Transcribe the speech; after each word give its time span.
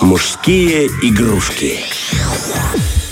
Мужские 0.00 0.86
игрушки. 1.02 1.78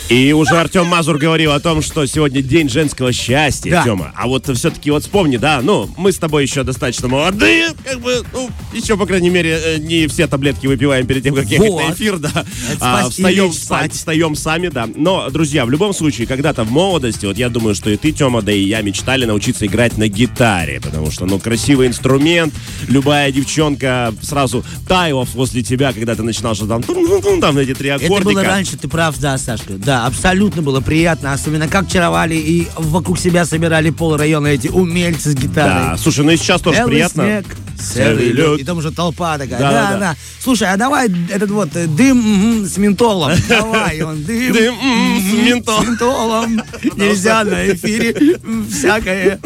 И 0.09 0.33
уже 0.33 0.55
Артем 0.59 0.87
Мазур 0.87 1.19
говорил 1.19 1.53
о 1.53 1.61
том, 1.61 1.83
что 1.83 2.07
сегодня 2.07 2.41
день 2.41 2.71
женского 2.71 3.13
счастья, 3.13 3.71
Да. 3.71 3.85
Тема. 3.85 4.13
А 4.17 4.27
вот 4.27 4.49
все-таки 4.57 4.91
вот 4.91 5.03
вспомни, 5.03 5.37
да, 5.37 5.61
ну, 5.63 5.91
мы 5.99 6.13
с 6.13 6.17
тобой 6.19 6.45
еще 6.45 6.63
достаточно 6.63 7.09
молодые, 7.09 7.69
как 7.85 8.01
бы, 8.01 8.25
ну, 8.33 8.49
еще, 8.73 8.97
по 8.97 9.05
крайней 9.05 9.29
мере, 9.29 9.61
э, 9.63 9.77
не 9.79 10.07
все 10.07 10.27
таблетки 10.27 10.67
выпиваем 10.67 11.07
перед 11.07 11.25
тем, 11.25 11.35
как 11.35 11.45
ехать 11.45 11.69
Вот. 11.69 11.87
на 11.89 11.93
эфир, 11.93 12.17
да. 12.17 12.31
и 12.73 13.11
встаем, 13.11 13.53
спать. 13.53 13.93
встаем 13.93 14.35
сами, 14.35 14.69
да. 14.69 14.89
Но, 14.97 15.29
друзья, 15.29 15.67
в 15.67 15.71
любом 15.71 15.93
случае, 15.93 16.27
когда-то 16.27 16.65
в 16.65 16.71
молодости, 16.71 17.27
вот 17.27 17.37
я 17.37 17.51
думаю, 17.51 17.75
что 17.75 17.91
и 17.91 17.99
ты, 17.99 18.13
Тема, 18.13 18.41
да 18.41 18.51
и 18.51 18.63
я 18.63 18.81
мечтали 18.81 19.27
научиться 19.27 19.67
играть 19.67 19.99
на 19.99 20.09
гитаре, 20.09 20.81
потому 20.81 21.11
что, 21.11 21.27
ну, 21.27 21.39
красивый 21.39 21.87
инструмент, 21.87 22.55
любая 22.89 23.31
девчонка 23.31 24.15
сразу 24.23 24.65
таяла 24.89 25.27
возле 25.35 25.63
тебя, 25.63 25.93
когда 25.93 26.15
ты 26.15 26.23
начинал 26.23 26.55
что 26.55 26.67
там, 26.67 26.83
тун-тун-тун, 26.83 27.43
там 27.43 27.59
эти 27.59 27.75
три 27.75 27.91
Это 27.91 28.07
аккордика. 28.07 28.31
было 28.33 28.43
раньше, 28.43 28.79
ты 28.79 28.89
прав, 28.89 29.19
да, 29.19 29.37
Сашка. 29.37 29.75
Да, 29.75 29.98
абсолютно 30.07 30.63
было 30.63 30.81
приятно, 30.81 31.33
особенно 31.33 31.69
как 31.69 31.89
чаровали 31.89 32.35
и 32.35 32.69
вокруг 32.77 33.19
себя 33.19 33.45
собирали 33.45 33.91
пол 33.91 34.17
района 34.17 34.49
эти 34.49 34.69
умельцы 34.69 35.31
с 35.31 35.35
гитарой. 35.35 35.91
Да, 35.91 35.97
слушай, 35.97 36.25
ну 36.25 36.31
и 36.31 36.37
сейчас 36.37 36.61
тоже 36.61 36.79
Белый 36.79 36.91
приятно. 36.93 37.23
снег, 37.25 37.47
серый 37.81 38.33
лед. 38.33 38.61
И 38.61 38.65
там 38.65 38.79
уже 38.79 38.91
толпа 38.91 39.39
такая. 39.39 39.59
Да, 39.59 39.71
Да, 39.71 39.91
да, 39.93 39.99
да. 39.99 40.17
Слушай, 40.41 40.69
а 40.73 40.77
давай 40.77 41.11
этот 41.31 41.51
вот 41.51 41.75
э, 41.75 41.87
дым 41.87 42.65
с 42.67 42.77
ментолом. 42.77 43.33
Давай, 43.49 44.01
он 44.03 44.23
дым, 44.25 44.53
Дым, 44.53 44.75
с 45.21 45.33
ментолом. 45.35 45.85
с 45.85 45.89
ментолом. 45.89 46.63
Нельзя 46.97 47.45
на 47.45 47.69
эфире 47.71 48.15
всякое. 48.71 49.39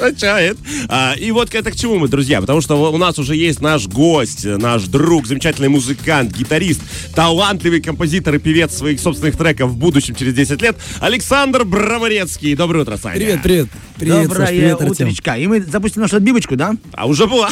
Отчает. 0.00 0.58
А, 0.88 1.14
и 1.18 1.30
вот 1.30 1.54
это 1.54 1.70
к 1.70 1.76
чему 1.76 1.98
мы, 1.98 2.08
друзья, 2.08 2.40
потому 2.40 2.60
что 2.60 2.76
у 2.92 2.96
нас 2.98 3.18
уже 3.18 3.34
есть 3.36 3.60
наш 3.60 3.86
гость, 3.86 4.44
наш 4.44 4.84
друг, 4.84 5.26
замечательный 5.26 5.68
музыкант, 5.68 6.32
гитарист, 6.32 6.80
талантливый 7.14 7.80
композитор 7.80 8.34
и 8.36 8.38
певец 8.38 8.74
своих 8.76 9.00
собственных 9.00 9.36
треков 9.36 9.70
в 9.70 9.76
будущем 9.76 10.14
через 10.14 10.34
10 10.34 10.62
лет, 10.62 10.76
Александр 11.00 11.64
Браморецкий. 11.64 12.54
Доброе 12.54 12.80
утро, 12.82 12.96
Саня. 12.96 13.16
Привет, 13.16 13.42
привет. 13.42 13.68
Привет, 13.96 14.22
Доброе 14.24 14.40
Саш, 14.40 14.48
привет, 14.50 14.80
утречка. 14.82 15.34
И 15.36 15.46
мы 15.46 15.60
запустим 15.62 16.02
нашу 16.02 16.16
отбивочку, 16.16 16.54
да? 16.56 16.74
А 16.92 17.06
уже 17.06 17.26
была. 17.26 17.48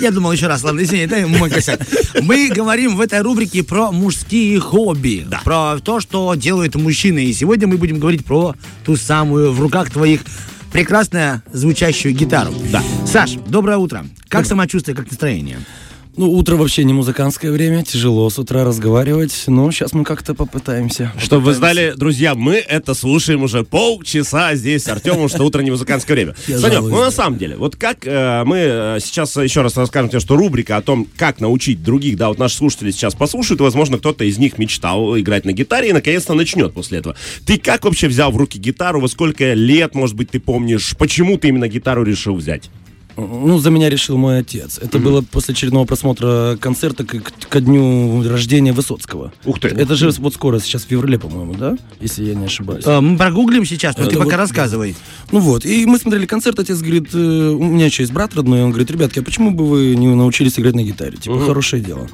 Я 0.00 0.10
думал 0.10 0.32
еще 0.32 0.46
раз, 0.46 0.62
ладно, 0.62 0.82
извини, 0.82 1.02
это 1.02 1.26
мой 1.26 1.50
косяк. 1.50 1.80
Мы 2.22 2.48
говорим 2.48 2.96
в 2.96 3.00
этой 3.00 3.20
рубрике 3.20 3.62
про 3.62 3.92
мужские 3.92 4.60
хобби, 4.60 5.26
про 5.44 5.78
то, 5.78 6.00
что 6.00 6.34
делают 6.34 6.74
мужчины. 6.74 7.24
И 7.24 7.32
сегодня 7.32 7.66
мы 7.66 7.76
будем 7.76 7.98
говорить 7.98 8.24
про 8.24 8.54
ту 8.84 8.96
самую 8.96 9.52
в 9.52 9.60
руках 9.60 9.90
твоих 9.90 10.20
прекрасно 10.72 11.42
звучащую 11.52 12.14
гитару. 12.14 12.52
Да. 12.72 12.82
Саш, 13.06 13.34
доброе 13.46 13.76
утро. 13.76 14.06
Как 14.28 14.44
самочувствие, 14.44 14.96
как 14.96 15.08
настроение? 15.08 15.58
Ну, 16.16 16.30
утро 16.30 16.54
вообще 16.54 16.84
не 16.84 16.92
музыкантское 16.92 17.50
время, 17.50 17.82
тяжело 17.82 18.30
с 18.30 18.38
утра 18.38 18.64
разговаривать, 18.64 19.44
но 19.48 19.70
сейчас 19.72 19.94
мы 19.94 20.04
как-то 20.04 20.34
попытаемся. 20.34 21.12
Чтобы 21.18 21.46
вы 21.46 21.54
знали, 21.54 21.92
друзья, 21.96 22.36
мы 22.36 22.54
это 22.54 22.94
слушаем 22.94 23.42
уже 23.42 23.64
полчаса 23.64 24.54
здесь 24.54 24.84
с 24.84 24.88
Артемом, 24.88 25.28
что 25.28 25.42
утро 25.42 25.60
не 25.62 25.72
музыкантское 25.72 26.14
время. 26.14 26.36
Санек, 26.46 26.82
ну 26.82 27.00
на 27.00 27.10
самом 27.10 27.36
деле, 27.36 27.56
вот 27.56 27.74
как 27.74 28.06
э, 28.06 28.44
мы 28.44 28.58
э, 28.58 28.98
сейчас 29.02 29.34
еще 29.36 29.62
раз 29.62 29.76
расскажем 29.76 30.08
тебе, 30.08 30.20
что 30.20 30.36
рубрика 30.36 30.76
о 30.76 30.82
том, 30.82 31.08
как 31.16 31.40
научить 31.40 31.82
других, 31.82 32.16
да, 32.16 32.28
вот 32.28 32.38
наши 32.38 32.58
слушатели 32.58 32.92
сейчас 32.92 33.16
послушают, 33.16 33.60
и, 33.60 33.64
возможно, 33.64 33.98
кто-то 33.98 34.24
из 34.24 34.38
них 34.38 34.56
мечтал 34.56 35.18
играть 35.18 35.44
на 35.44 35.52
гитаре 35.52 35.90
и 35.90 35.92
наконец-то 35.92 36.34
начнет 36.34 36.72
после 36.74 36.98
этого. 36.98 37.16
Ты 37.44 37.58
как 37.58 37.84
вообще 37.84 38.06
взял 38.06 38.30
в 38.30 38.36
руки 38.36 38.56
гитару, 38.56 39.00
во 39.00 39.08
сколько 39.08 39.52
лет, 39.52 39.96
может 39.96 40.14
быть, 40.14 40.30
ты 40.30 40.38
помнишь, 40.38 40.94
почему 40.96 41.38
ты 41.38 41.48
именно 41.48 41.66
гитару 41.66 42.04
решил 42.04 42.36
взять? 42.36 42.70
Ну, 43.16 43.58
за 43.58 43.70
меня 43.70 43.88
решил 43.88 44.16
мой 44.16 44.38
отец. 44.40 44.78
Это 44.82 44.98
было 44.98 45.22
после 45.22 45.52
очередного 45.52 45.84
просмотра 45.84 46.56
концерта 46.60 47.04
к- 47.04 47.22
к- 47.22 47.48
ко 47.48 47.60
дню 47.60 48.22
рождения 48.28 48.72
Высоцкого. 48.72 49.32
Ух 49.44 49.60
ты. 49.60 49.68
Это 49.68 49.94
же 49.94 50.10
вот 50.10 50.34
скоро, 50.34 50.58
сейчас 50.58 50.84
в 50.84 50.88
феврале, 50.88 51.18
по-моему, 51.18 51.54
да? 51.54 51.76
Если 52.00 52.24
я 52.24 52.34
не 52.34 52.46
ошибаюсь. 52.46 52.84
Э, 52.86 53.00
Мы 53.00 53.16
прогуглим 53.16 53.64
сейчас, 53.64 53.96
но 53.96 54.04
Это 54.04 54.14
ты 54.14 54.18
пока 54.18 54.36
рассказывай. 54.36 54.96
Ну 55.30 55.38
вот, 55.40 55.64
и 55.64 55.86
мы 55.86 55.98
смотрели 55.98 56.26
концерт, 56.26 56.58
отец 56.58 56.78
говорит, 56.80 57.08
э, 57.14 57.18
у 57.18 57.62
меня 57.62 57.86
еще 57.86 58.02
есть 58.02 58.12
брат 58.12 58.34
родной, 58.34 58.62
он 58.62 58.70
говорит, 58.70 58.90
ребятки, 58.90 59.20
а 59.20 59.22
почему 59.22 59.50
бы 59.52 59.64
вы 59.66 59.94
не 59.96 60.08
научились 60.08 60.58
играть 60.58 60.74
на 60.74 60.82
гитаре? 60.82 61.16
Типа, 61.16 61.38
хорошее 61.40 61.82
дело. 61.82 62.08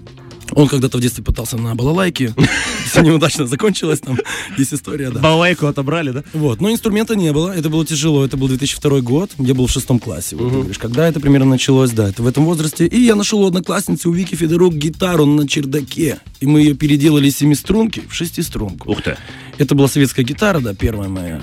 Он 0.53 0.69
когда-то 0.69 0.99
в 0.99 1.01
детстве 1.01 1.23
пытался 1.25 1.57
на 1.57 1.75
балалайке, 1.75 2.35
все 2.87 3.03
неудачно 3.03 3.47
закончилось, 3.47 4.01
там. 4.01 4.19
Есть 4.59 4.75
история, 4.75 5.11
да. 5.11 5.21
Балалайку 5.21 5.67
отобрали, 5.67 6.11
да? 6.11 6.25
Вот, 6.33 6.61
но 6.61 6.71
инструмента 6.71 7.15
не 7.15 7.33
было, 7.33 7.55
это 7.55 7.69
было 7.69 7.85
тяжело, 7.87 8.25
это 8.25 8.37
был 8.37 8.49
2002 8.49 9.01
год, 9.01 9.31
я 9.39 9.55
был 9.55 9.67
в 9.67 9.71
шестом 9.71 9.99
классе, 9.99 10.37
вот 10.37 10.53
говоришь, 10.53 10.79
когда 10.79 11.09
это 11.09 11.21
примерно 11.21 11.51
началось, 11.51 11.91
да, 11.93 12.09
это 12.09 12.23
в 12.23 12.27
этом 12.27 12.45
возрасте, 12.45 12.87
и 12.87 13.01
я 13.01 13.15
нашел 13.15 13.41
у 13.43 13.47
одноклассницы 13.47 14.09
у 14.09 14.13
Вики 14.13 14.35
Федорук 14.35 14.75
гитару 14.75 15.27
на 15.27 15.47
чердаке, 15.49 16.19
и 16.41 16.47
мы 16.47 16.61
ее 16.61 16.75
переделали 16.75 17.29
из 17.29 17.37
семиструнки 17.37 18.03
в 18.09 18.15
шестиструнку. 18.15 18.91
Ух 18.91 19.03
ты. 19.03 19.17
Это 19.59 19.75
была 19.75 19.89
советская 19.89 20.25
гитара, 20.25 20.61
да, 20.61 20.75
первая 20.75 21.09
моя, 21.09 21.43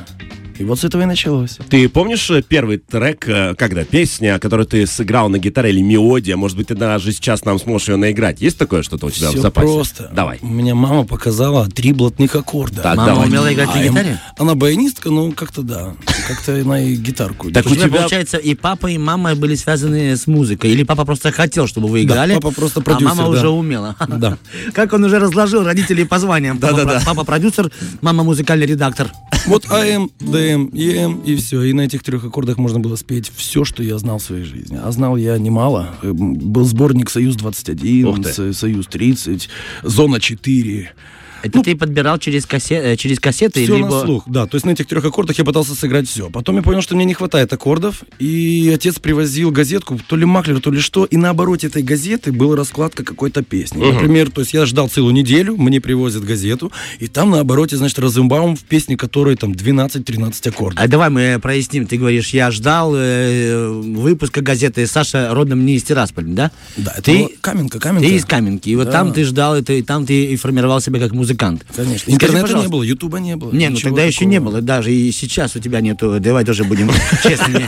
и 0.59 0.63
вот 0.63 0.79
с 0.79 0.83
этого 0.83 1.03
и 1.03 1.05
началось. 1.05 1.57
Ты 1.69 1.87
помнишь 1.89 2.29
э, 2.31 2.41
первый 2.41 2.77
трек, 2.77 3.27
э, 3.27 3.55
когда 3.55 3.83
песня, 3.83 4.39
которую 4.39 4.65
ты 4.65 4.85
сыграл 4.87 5.29
на 5.29 5.37
гитаре 5.39 5.69
или 5.71 5.81
мелодия? 5.81 6.35
Может 6.35 6.57
быть, 6.57 6.67
ты 6.67 6.75
даже 6.75 7.11
сейчас 7.11 7.45
нам 7.45 7.59
сможешь 7.59 7.89
ее 7.89 7.95
наиграть? 7.97 8.41
Есть 8.41 8.57
такое 8.57 8.81
что-то 8.83 9.07
у 9.07 9.11
тебя 9.11 9.27
в 9.27 9.31
Все 9.31 9.41
запасе? 9.41 9.67
просто. 9.67 10.11
Давай. 10.13 10.39
У 10.41 10.47
меня 10.47 10.75
мама 10.75 11.03
показала 11.05 11.67
три 11.67 11.93
блатных 11.93 12.35
аккорда. 12.35 12.81
Так, 12.81 12.97
Мама 12.97 13.09
давай. 13.09 13.27
умела 13.27 13.53
играть 13.53 13.67
на 13.73 13.81
А, 13.81 13.83
им- 13.83 13.93
гитаре? 13.93 14.19
Она 14.37 14.55
баянистка, 14.55 15.09
но 15.09 15.31
как-то 15.31 15.61
да. 15.61 15.93
Как-то 16.27 16.59
она 16.59 16.81
и 16.81 16.95
гитарку. 16.95 17.51
Так 17.51 17.65
У 17.65 17.75
тебя, 17.75 17.87
получается, 17.87 18.37
и 18.37 18.55
папа, 18.55 18.87
и 18.87 18.97
мама 18.97 19.35
были 19.35 19.55
связаны 19.55 20.15
с 20.17 20.27
музыкой? 20.27 20.71
Или 20.71 20.83
папа 20.83 21.05
просто 21.05 21.31
хотел, 21.31 21.67
чтобы 21.67 21.87
вы 21.87 22.03
Да, 22.05 22.13
играли? 22.13 22.33
папа 22.35 22.51
просто 22.51 22.79
А 22.81 22.83
продюсер, 22.83 23.07
мама 23.15 23.23
да. 23.23 23.29
уже 23.29 23.49
умела. 23.49 23.95
Да. 24.07 24.37
Как 24.73 24.93
он 24.93 25.03
уже 25.03 25.19
разложил 25.19 25.63
родителей 25.63 26.05
по 26.05 26.17
званиям. 26.19 26.57
Папа, 26.57 26.73
Да-да-да. 26.77 27.01
папа 27.05 27.23
продюсер, 27.23 27.71
мама 28.01 28.23
музыкальный 28.23 28.65
редактор. 28.65 29.11
Вот 29.45 29.65
АМ, 29.71 30.09
ДМ, 30.55 30.69
ЕМ 30.73 31.21
и 31.25 31.35
все. 31.35 31.61
И 31.63 31.73
на 31.73 31.81
этих 31.81 32.03
трех 32.03 32.23
аккордах 32.25 32.57
можно 32.57 32.79
было 32.79 32.95
спеть 32.95 33.31
все, 33.35 33.63
что 33.65 33.83
я 33.83 33.97
знал 33.97 34.19
в 34.19 34.23
своей 34.23 34.43
жизни. 34.43 34.77
А 34.81 34.91
знал 34.91 35.17
я 35.17 35.37
немало. 35.37 35.95
Эм, 36.03 36.33
Был 36.33 36.65
сборник 36.65 37.07
Ух 37.07 37.11
ты. 37.13 37.13
«Союз-21», 37.13 38.23
Со- 38.31 38.53
«Союз-30», 38.53 39.47
«Зона-4». 39.83 40.87
Это 41.43 41.61
ты 41.61 41.75
подбирал 41.75 42.17
через, 42.17 42.45
кассет, 42.45 42.83
э, 42.83 42.95
через 42.97 43.19
кассеты? 43.19 43.63
Все 43.63 43.75
либо- 43.77 43.89
на 43.89 44.01
слух, 44.01 44.23
да. 44.27 44.45
То 44.47 44.55
есть 44.55 44.65
на 44.65 44.71
этих 44.71 44.87
трех 44.87 45.03
аккордах 45.05 45.37
я 45.37 45.45
пытался 45.45 45.75
сыграть 45.75 46.07
все. 46.09 46.29
Потом 46.29 46.55
я 46.57 46.61
понял, 46.61 46.81
что 46.81 46.95
мне 46.95 47.05
не 47.05 47.13
хватает 47.13 47.51
аккордов, 47.53 48.03
и 48.19 48.71
отец 48.73 48.99
привозил 48.99 49.51
газетку, 49.51 49.99
то 50.07 50.15
ли 50.15 50.25
Маклер, 50.25 50.59
то 50.61 50.71
ли 50.71 50.79
что, 50.79 51.05
и 51.05 51.17
на 51.17 51.29
обороте 51.29 51.67
этой 51.67 51.83
газеты 51.83 52.31
была 52.31 52.55
раскладка 52.55 53.03
какой-то 53.03 53.43
песни. 53.43 53.83
Например, 53.83 54.31
то 54.31 54.41
есть 54.41 54.53
я 54.53 54.65
ждал 54.65 54.89
целую 54.89 55.13
неделю, 55.13 55.55
мне 55.57 55.79
привозят 55.81 56.23
газету, 56.23 56.71
и 56.99 57.07
там 57.07 57.29
на 57.31 57.39
обороте, 57.41 57.77
значит, 57.77 57.99
Розенбаум 57.99 58.55
в 58.55 58.63
песне, 58.63 58.97
которой 58.97 59.35
там 59.35 59.51
12-13 59.53 60.47
аккордов. 60.49 60.81
А 60.83 60.87
давай 60.87 61.09
мы 61.09 61.39
проясним. 61.41 61.85
Ты 61.87 61.97
говоришь, 61.97 62.29
я 62.29 62.51
ждал 62.51 62.93
э, 62.95 63.67
выпуска 63.69 64.41
газеты 64.41 64.87
Саша 64.87 65.33
родом 65.33 65.65
не 65.65 65.75
из 65.75 65.83
Тирасполя, 65.83 66.25
да? 66.27 66.51
Да, 66.77 66.91
это 66.93 67.01
ты, 67.03 67.29
Каменка, 67.41 67.79
Каменка. 67.79 68.07
Ты 68.07 68.15
из 68.15 68.25
Каменки. 68.25 68.69
И 68.69 68.75
вот 68.75 68.85
Да. 68.85 68.91
там 68.91 69.13
ты 69.13 69.23
ждал 69.23 69.55
это, 69.55 69.73
и 69.73 69.81
там 69.81 70.05
ты 70.05 70.25
и 70.25 70.35
формировал 70.35 70.81
себя 70.81 70.99
как 70.99 71.11
музыкант. 71.11 71.26
Конечно. 71.75 71.97
Скажи, 71.97 72.11
Интернета 72.15 72.41
пожалуйста, 72.41 72.67
не 72.67 72.71
было, 72.71 72.83
Ютуба 72.83 73.17
не 73.19 73.35
было. 73.35 73.51
Не, 73.51 73.69
ну 73.69 73.77
тогда 73.77 74.03
еще 74.03 74.19
такого. 74.19 74.31
не 74.31 74.39
было, 74.39 74.61
даже 74.61 74.93
и 74.93 75.11
сейчас 75.11 75.55
у 75.55 75.59
тебя 75.59 75.81
нету, 75.81 76.19
давай 76.19 76.45
тоже 76.45 76.63
будем 76.63 76.89
честными. 77.23 77.67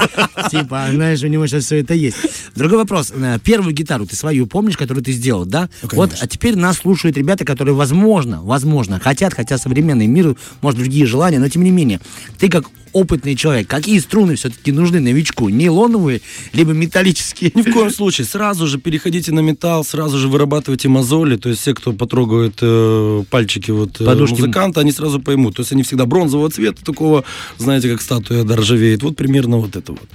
Типа, 0.50 0.88
знаешь, 0.92 1.22
у 1.24 1.28
него 1.28 1.48
сейчас 1.48 1.66
все 1.66 1.78
это 1.82 1.94
есть. 1.94 2.18
Другой 2.56 2.78
вопрос. 2.80 3.12
Э, 3.16 3.38
Первую 3.44 3.74
гитару 3.74 4.06
ты 4.06 4.16
свою 4.16 4.48
помнишь, 4.48 4.78
которую 4.78 5.04
ты 5.04 5.12
сделал, 5.12 5.46
да? 5.46 5.70
Ну, 5.84 5.90
Вот, 5.94 6.10
конечно. 6.12 6.26
а 6.26 6.28
теперь 6.28 6.56
нас 6.56 6.78
слушают 6.78 7.18
ребята, 7.18 7.46
которые, 7.46 7.76
возможно, 7.76 8.42
возможно, 8.44 9.00
хотят, 9.00 9.34
хотя 9.34 9.58
современный 9.58 10.08
мир, 10.08 10.36
может, 10.62 10.80
другие 10.80 11.06
желания, 11.06 11.40
но 11.40 11.50
тем 11.50 11.64
не 11.64 11.72
менее, 11.72 12.00
ты 12.40 12.50
как 12.50 12.66
опытный 12.94 13.36
человек, 13.36 13.68
какие 13.68 14.00
струны 14.00 14.36
все-таки 14.36 14.72
нужны 14.72 15.00
новичку? 15.00 15.50
Нейлоновые, 15.50 16.22
либо 16.54 16.72
металлические? 16.74 17.52
Ни 17.54 17.62
в 17.62 17.74
коем 17.74 17.92
случае. 17.92 18.26
Сразу 18.26 18.68
же 18.68 18.80
переходите 18.80 19.32
на 19.32 19.40
металл, 19.42 19.84
сразу 19.84 20.18
же 20.18 20.28
вырабатывайте 20.28 20.88
мозоли. 20.90 21.38
То 21.38 21.50
есть 21.50 21.62
все, 21.62 21.74
кто 21.74 21.94
потрогают 21.94 22.56
э, 22.62 23.24
пальчики 23.30 23.72
вот, 23.72 24.00
э, 24.02 24.06
Подушки. 24.06 24.36
музыканта, 24.36 24.82
они 24.82 24.92
сразу 24.92 25.20
поймут. 25.20 25.56
То 25.56 25.62
есть 25.62 25.72
они 25.72 25.84
всегда 25.84 26.06
бронзового 26.06 26.50
цвета, 26.50 26.84
такого, 26.84 27.24
знаете, 27.58 27.90
как 27.92 28.02
статуя 28.02 28.44
да, 28.44 28.56
ржавеет. 28.56 29.04
Вот 29.04 29.16
примерно 29.16 29.58
вот 29.58 29.76
это 29.76 29.92
вот. 29.94 30.08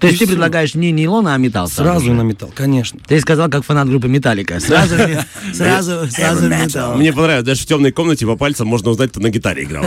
То 0.00 0.06
И 0.06 0.10
есть 0.10 0.18
ты 0.18 0.24
всё. 0.24 0.34
предлагаешь 0.34 0.74
не 0.74 0.92
нейлон, 0.92 1.26
а 1.28 1.36
металл 1.36 1.68
Сразу 1.68 2.06
же? 2.06 2.12
на 2.12 2.22
металл, 2.22 2.50
конечно. 2.54 3.00
Ты 3.06 3.20
сказал, 3.20 3.48
как 3.50 3.64
фанат 3.64 3.88
группы 3.88 4.08
Металлика. 4.08 4.60
Сразу, 4.60 4.94
сразу, 5.52 6.08
сразу 6.10 6.48
металл. 6.48 6.96
Мне 6.96 7.12
понравилось, 7.12 7.44
даже 7.46 7.62
в 7.62 7.66
темной 7.66 7.92
комнате 7.92 8.26
по 8.26 8.36
пальцам 8.36 8.66
можно 8.68 8.90
узнать, 8.90 9.10
кто 9.10 9.20
на 9.20 9.30
гитаре 9.30 9.64
играл. 9.64 9.86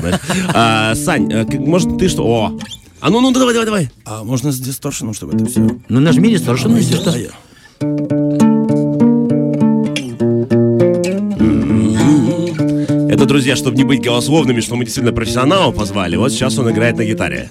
А, 0.54 0.96
Сань, 0.96 1.32
э, 1.32 1.46
может 1.60 1.98
ты 1.98 2.08
что? 2.10 2.24
О, 2.30 2.56
а 3.02 3.10
ну, 3.10 3.22
ну, 3.22 3.32
давай, 3.32 3.56
давай, 3.56 3.66
давай. 3.66 3.92
А 4.06 4.24
можно 4.24 4.52
с 4.52 4.60
дисторшеном, 4.60 5.16
чтобы 5.16 5.36
это 5.36 5.48
все? 5.48 5.62
Ну 5.90 6.00
нажми 6.00 6.30
дисторшн, 6.30 6.76
если 6.76 6.94
что. 6.94 7.10
Это, 13.12 13.26
друзья, 13.26 13.56
чтобы 13.56 13.78
не 13.78 13.84
быть 13.84 14.04
голословными, 14.04 14.62
что 14.62 14.76
мы 14.76 14.84
действительно 14.84 15.12
профессионала 15.12 15.72
позвали, 15.72 16.18
вот 16.18 16.32
сейчас 16.32 16.56
он 16.60 16.70
играет 16.70 16.98
на 16.98 17.06
гитаре. 17.06 17.50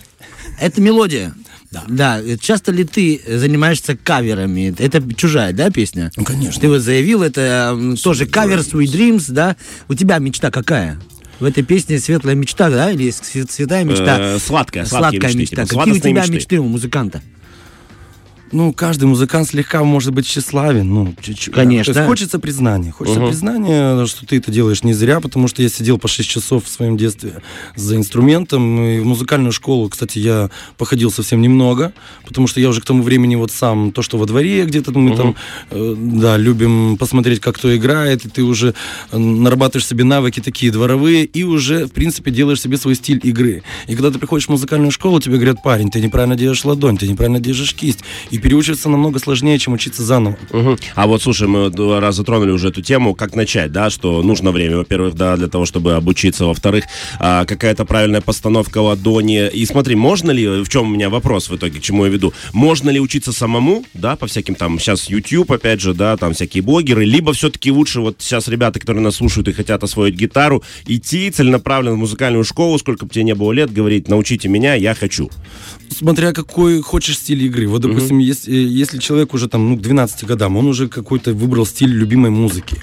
Это 0.60 0.80
мелодия. 0.80 1.34
Да. 1.72 1.82
Да, 1.88 2.20
э, 2.20 2.36
часто 2.40 2.70
ли 2.70 2.84
ты 2.84 3.20
занимаешься 3.26 3.96
каверами? 3.96 4.72
Это 4.78 5.02
чужая, 5.14 5.52
да, 5.52 5.70
песня? 5.70 6.12
Ну, 6.16 6.22
конечно. 6.22 6.60
Ты 6.60 6.68
вот 6.68 6.82
заявил, 6.82 7.24
это 7.24 7.70
м, 7.72 7.96
тоже 7.96 8.26
кавер 8.26 8.60
Sweet 8.60 8.92
Dreams, 8.92 9.24
да? 9.32 9.56
У 9.88 9.94
тебя 9.94 10.18
мечта 10.18 10.52
какая? 10.52 10.98
В 11.40 11.44
этой 11.44 11.62
песне 11.62 11.98
светлая 12.00 12.34
мечта, 12.34 12.68
да? 12.68 12.90
Или 12.90 13.10
св- 13.10 13.50
святая 13.50 13.84
мечта? 13.84 14.16
Э, 14.18 14.38
сладкая, 14.38 14.84
Сладкая 14.84 15.20
мечты, 15.32 15.38
мечта. 15.38 15.66
типа, 15.66 15.84
Какие 15.84 15.94
у 15.94 16.00
тебя 16.00 16.20
мечты. 16.22 16.32
мечты 16.34 16.58
у 16.58 16.64
музыканта? 16.64 17.22
Ну, 18.52 18.72
каждый 18.72 19.04
музыкант 19.04 19.48
слегка 19.48 19.84
может 19.84 20.12
быть 20.12 20.26
тщеславен, 20.26 20.88
ну, 20.88 21.14
чуть-чуть. 21.20 21.52
Конечно. 21.54 21.92
То 21.92 22.00
есть 22.00 22.08
хочется 22.08 22.38
признания. 22.38 22.90
Хочется 22.92 23.20
Мгм. 23.20 23.28
признания, 23.28 24.06
что 24.06 24.26
ты 24.26 24.36
это 24.36 24.50
делаешь 24.50 24.82
не 24.84 24.94
зря, 24.94 25.20
потому 25.20 25.48
что 25.48 25.62
я 25.62 25.68
сидел 25.68 25.98
по 25.98 26.08
6 26.08 26.28
часов 26.28 26.64
в 26.64 26.68
своем 26.68 26.96
детстве 26.96 27.42
за 27.76 27.96
инструментом. 27.96 28.82
И 28.82 29.00
в 29.00 29.04
музыкальную 29.06 29.52
школу, 29.52 29.88
кстати, 29.88 30.18
я 30.18 30.50
походил 30.76 31.10
совсем 31.10 31.42
немного, 31.42 31.92
потому 32.26 32.46
что 32.46 32.60
я 32.60 32.68
уже 32.68 32.80
к 32.80 32.84
тому 32.84 33.02
времени 33.02 33.34
вот 33.34 33.50
сам, 33.52 33.92
то, 33.92 34.02
что 34.02 34.16
во 34.18 34.26
дворе 34.26 34.64
где-то 34.64 34.92
мы 34.98 35.16
там, 35.16 35.36
э, 35.70 35.94
да, 35.96 36.36
любим 36.36 36.96
посмотреть, 36.96 37.40
как 37.40 37.56
кто 37.56 37.74
играет, 37.76 38.24
и 38.24 38.28
ты 38.28 38.42
уже 38.42 38.74
э, 39.10 39.18
нарабатываешь 39.18 39.86
себе 39.86 40.04
навыки 40.04 40.40
такие 40.40 40.72
дворовые, 40.72 41.24
и 41.24 41.42
уже, 41.42 41.86
в 41.86 41.92
принципе, 41.92 42.30
делаешь 42.30 42.60
себе 42.60 42.76
свой 42.76 42.94
стиль 42.94 43.20
игры. 43.22 43.62
И 43.88 43.94
когда 43.94 44.10
ты 44.10 44.18
приходишь 44.18 44.46
в 44.46 44.50
музыкальную 44.50 44.90
школу, 44.90 45.20
тебе 45.20 45.34
говорят, 45.36 45.62
парень, 45.62 45.90
ты 45.90 46.00
неправильно 46.00 46.36
держишь 46.36 46.64
ладонь, 46.64 46.96
ты 46.96 47.08
неправильно 47.08 47.40
держишь 47.40 47.74
кисть. 47.74 48.00
И 48.30 48.37
переучиваться 48.38 48.88
намного 48.88 49.18
сложнее, 49.18 49.58
чем 49.58 49.74
учиться 49.74 50.02
заново. 50.02 50.36
Мгм. 50.52 50.78
А 50.94 51.06
вот, 51.06 51.22
слушай, 51.22 51.48
мы 51.48 51.70
два 51.70 52.00
раза 52.00 52.18
затронули 52.18 52.50
уже 52.50 52.68
эту 52.68 52.82
тему, 52.82 53.14
как 53.14 53.34
начать, 53.34 53.72
да, 53.72 53.90
что 53.90 54.22
нужно 54.22 54.50
время, 54.50 54.78
во-первых, 54.78 55.14
да, 55.14 55.36
для 55.36 55.48
того, 55.48 55.64
чтобы 55.64 55.94
обучиться, 55.94 56.44
во-вторых, 56.44 56.84
а, 57.18 57.44
какая-то 57.44 57.84
правильная 57.84 58.20
постановка 58.20 58.78
ладони. 58.78 59.48
И 59.48 59.64
смотри, 59.66 59.94
можно 59.94 60.30
ли, 60.30 60.46
в 60.62 60.68
чем 60.68 60.90
у 60.90 60.94
меня 60.94 61.08
вопрос 61.08 61.48
в 61.48 61.56
итоге, 61.56 61.80
к 61.80 61.82
чему 61.82 62.04
я 62.04 62.10
веду, 62.10 62.32
можно 62.52 62.90
ли 62.90 63.00
учиться 63.00 63.32
самому, 63.32 63.84
да, 63.94 64.16
по 64.16 64.26
всяким 64.26 64.54
там, 64.54 64.78
сейчас 64.78 65.08
YouTube, 65.08 65.52
опять 65.52 65.80
же, 65.80 65.94
да, 65.94 66.16
там 66.16 66.34
всякие 66.34 66.62
блогеры, 66.62 67.04
либо 67.04 67.32
все-таки 67.32 67.70
лучше 67.70 68.00
вот 68.00 68.16
сейчас 68.18 68.48
ребята, 68.48 68.80
которые 68.80 69.02
нас 69.02 69.16
слушают 69.16 69.48
и 69.48 69.52
хотят 69.52 69.82
освоить 69.82 70.14
гитару, 70.14 70.62
идти 70.86 71.30
целенаправленно 71.30 71.96
в 71.96 71.98
музыкальную 71.98 72.44
школу, 72.44 72.78
сколько 72.78 73.06
бы 73.06 73.12
тебе 73.12 73.24
не 73.24 73.34
было 73.34 73.52
лет, 73.52 73.72
говорить, 73.72 74.08
научите 74.08 74.48
меня, 74.48 74.74
я 74.74 74.94
хочу. 74.94 75.30
Смотря 75.90 76.32
какой 76.32 76.80
хочешь 76.82 77.18
стиль 77.18 77.44
игры. 77.44 77.66
Вот, 77.68 77.80
допустим, 77.82 78.18
если, 78.28 78.54
если 78.54 78.98
человек 78.98 79.34
уже 79.34 79.48
там, 79.48 79.70
ну, 79.70 79.76
к 79.76 79.80
12 79.80 80.24
годам, 80.24 80.56
он 80.56 80.66
уже 80.66 80.88
какой-то 80.88 81.32
выбрал 81.32 81.66
стиль 81.66 81.90
любимой 81.90 82.30
музыки. 82.30 82.76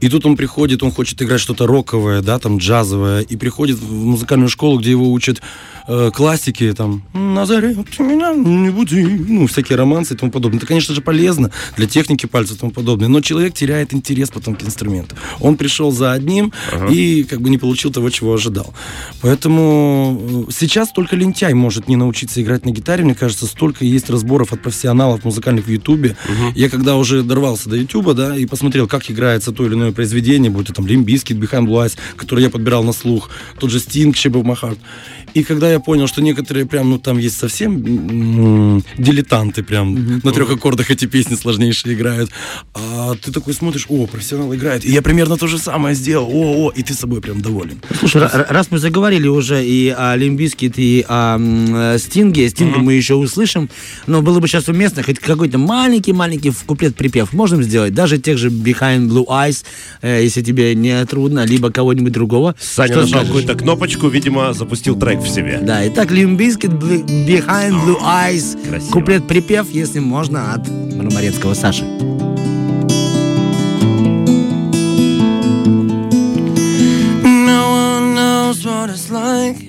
И 0.00 0.08
тут 0.08 0.26
он 0.26 0.36
приходит, 0.36 0.82
он 0.82 0.90
хочет 0.90 1.22
играть 1.22 1.40
что-то 1.40 1.66
роковое, 1.66 2.22
да, 2.22 2.38
там, 2.38 2.58
джазовое, 2.58 3.20
и 3.20 3.36
приходит 3.36 3.78
в 3.78 3.92
музыкальную 3.92 4.48
школу, 4.48 4.78
где 4.78 4.90
его 4.90 5.12
учат 5.12 5.40
э, 5.88 6.10
классики, 6.14 6.72
там, 6.72 7.02
«На 7.14 7.46
заре 7.46 7.74
ты 7.74 8.02
меня 8.02 8.32
не 8.34 8.70
буди», 8.70 9.02
ну, 9.02 9.46
всякие 9.46 9.76
романсы 9.76 10.14
и 10.14 10.16
тому 10.16 10.30
подобное. 10.30 10.58
Это, 10.58 10.66
конечно 10.66 10.94
же, 10.94 11.00
полезно 11.00 11.50
для 11.76 11.86
техники 11.86 12.26
пальцев 12.26 12.56
и 12.56 12.60
тому 12.60 12.72
подобное, 12.72 13.08
но 13.08 13.20
человек 13.20 13.54
теряет 13.54 13.94
интерес 13.94 14.30
потом 14.30 14.54
к 14.54 14.62
инструменту. 14.62 15.16
Он 15.40 15.56
пришел 15.56 15.90
за 15.90 16.12
одним 16.12 16.52
и 16.90 17.24
как 17.24 17.40
бы 17.40 17.50
не 17.50 17.58
получил 17.58 17.90
того, 17.92 18.10
чего 18.10 18.34
ожидал. 18.34 18.74
Поэтому 19.22 20.46
э, 20.48 20.52
сейчас 20.52 20.92
только 20.92 21.16
лентяй 21.16 21.54
может 21.54 21.88
не 21.88 21.96
научиться 21.96 22.40
играть 22.42 22.64
на 22.64 22.70
гитаре. 22.70 23.04
Мне 23.04 23.14
кажется, 23.14 23.46
столько 23.46 23.84
есть 23.84 24.10
разборов 24.10 24.52
от 24.52 24.62
профессионалов 24.62 25.24
музыкальных 25.24 25.66
в 25.66 25.70
Ютубе. 25.70 26.16
Я 26.54 26.68
когда 26.68 26.96
уже 26.96 27.22
дорвался 27.22 27.68
до 27.68 27.76
Ютуба, 27.76 28.14
да, 28.14 28.36
и 28.36 28.46
посмотрел, 28.46 28.86
как 28.86 29.10
играется 29.10 29.52
то 29.52 29.66
или 29.66 29.74
иное 29.74 29.92
произведение, 29.92 30.50
будь 30.50 30.66
то 30.66 30.72
там 30.72 30.86
Limp 30.86 31.04
Bizkit, 31.04 31.36
Behind 31.36 31.66
Blue 31.66 31.84
Eyes, 31.84 31.96
который 32.16 32.44
я 32.44 32.50
подбирал 32.50 32.84
на 32.84 32.92
слух, 32.92 33.30
тот 33.58 33.70
же 33.70 33.78
Sting, 33.78 34.12
Shape 34.12 34.32
of 34.32 34.42
My 34.42 34.60
Heart. 34.60 34.78
И 35.34 35.44
когда 35.44 35.70
я 35.70 35.80
понял, 35.80 36.06
что 36.06 36.22
некоторые 36.22 36.66
прям, 36.66 36.90
ну 36.90 36.98
там 36.98 37.18
есть 37.18 37.36
совсем 37.38 37.76
м, 37.84 38.84
дилетанты 38.96 39.62
прям 39.62 40.20
на 40.22 40.32
трех 40.32 40.50
аккордах 40.50 40.90
эти 40.90 41.06
песни 41.06 41.34
сложнейшие 41.34 41.94
играют, 41.94 42.30
а 42.74 42.80
ты 43.14 43.32
такой 43.32 43.54
смотришь, 43.54 43.86
о, 43.88 44.06
профессионал 44.06 44.54
играет, 44.54 44.84
и 44.84 44.90
я 44.90 45.02
примерно 45.02 45.36
то 45.36 45.46
же 45.46 45.58
самое 45.58 45.94
сделал, 45.94 46.28
о, 46.30 46.66
о, 46.66 46.72
и 46.74 46.82
ты 46.82 46.94
собой 46.94 47.20
прям 47.20 47.40
доволен. 47.40 47.80
Слушай, 47.98 48.22
ра- 48.22 48.46
раз 48.48 48.70
мы 48.70 48.78
заговорили 48.78 49.28
уже 49.28 49.64
и 49.64 49.94
о 49.96 50.16
Limp 50.16 50.37
Bizkit, 50.37 50.74
и 50.78 51.04
о 51.08 51.38
э, 51.38 51.98
Стинге, 51.98 52.48
Стинга 52.48 52.78
мы 52.78 52.94
еще 52.94 53.14
услышим, 53.14 53.68
но 54.06 54.22
было 54.22 54.40
бы 54.40 54.48
сейчас 54.48 54.68
уместно 54.68 55.02
хоть 55.02 55.18
какой-то 55.18 55.58
маленький-маленький 55.58 56.52
куплет-припев 56.66 57.32
можем 57.32 57.62
сделать, 57.62 57.94
даже 57.94 58.18
тех 58.18 58.38
же 58.38 58.50
Behind 58.50 59.08
Blue 59.08 59.26
Eyes, 59.26 59.64
э, 60.02 60.22
если 60.22 60.42
тебе 60.42 60.74
не 60.74 61.04
трудно, 61.06 61.44
либо 61.44 61.70
кого-нибудь 61.70 62.12
другого. 62.12 62.54
Саня 62.60 62.92
что-то 62.92 63.00
нажал 63.02 63.24
какую-то 63.24 63.54
кнопочку, 63.54 64.08
видимо, 64.08 64.52
запустил 64.52 64.98
трек 64.98 65.20
в 65.20 65.28
себе. 65.28 65.60
Да, 65.62 65.86
итак, 65.88 66.10
Limp 66.10 66.32
Bizkit, 66.32 66.70
Behind 66.70 67.72
Blue 67.84 68.00
Eyes, 68.02 68.90
куплет-припев, 68.90 69.66
если 69.72 69.98
можно, 70.00 70.54
от 70.54 70.68
Бромарецкого 70.68 71.54
Саши. 71.54 71.84
Like 79.22 79.60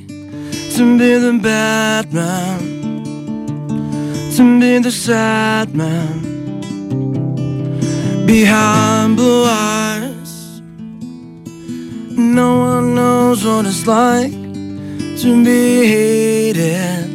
to 0.76 0.84
be 1.00 1.12
the 1.26 1.36
bad 1.42 2.06
man, 2.14 2.60
to 4.36 4.44
be 4.62 4.74
the 4.88 4.92
sad 4.92 5.68
man 5.82 6.18
behind 8.26 9.10
blue 9.20 9.46
eyes. 9.46 10.62
No 12.38 12.50
one 12.70 12.88
knows 13.00 13.40
what 13.48 13.66
it's 13.72 13.86
like 13.88 14.38
to 15.24 15.30
be 15.48 15.62
hated, 15.94 17.10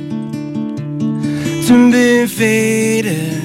to 1.68 1.76
be 1.94 2.08
faded, 2.38 3.44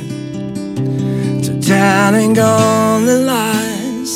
to 1.46 1.52
telling 1.74 2.34
all 2.40 3.00
the 3.10 3.18
lies. 3.34 4.14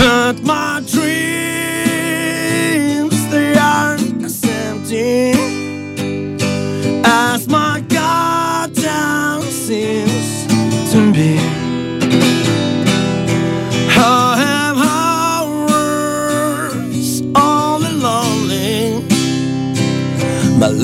But 0.00 0.34
my 0.52 0.72
dreams, 0.92 1.45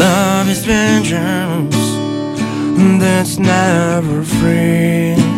love 0.02 0.48
is 0.48 0.64
vengeance 0.64 1.76
that's 3.00 3.38
never 3.38 4.24
free. 4.24 5.31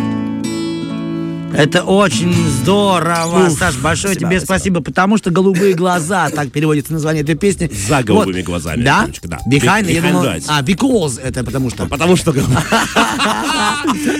Это 1.57 1.85
очень 1.85 2.33
здорово, 2.49 3.47
Уф, 3.47 3.53
Саш, 3.59 3.77
большое 3.77 4.15
тебе 4.17 4.41
спасибо. 4.41 4.45
спасибо, 4.45 4.81
потому 4.81 5.17
что 5.19 5.31
«Голубые 5.31 5.75
глаза», 5.75 6.29
так 6.35 6.51
переводится 6.51 6.93
название 6.93 7.23
этой 7.23 7.37
песни. 7.37 7.71
За 7.89 8.03
голубыми 8.03 8.43
глазами, 8.43 8.83
Да? 8.83 9.03
Томочка, 9.03 9.29
да. 9.29 9.39
Behind, 9.47 9.91
я 9.91 10.01
Behind 10.01 10.13
думал-. 10.13 10.43
А, 10.49 10.63
because 10.63 11.21
это 11.21 11.45
потому 11.45 11.71
что. 11.71 11.87
Потому 11.87 12.17
что 12.17 12.35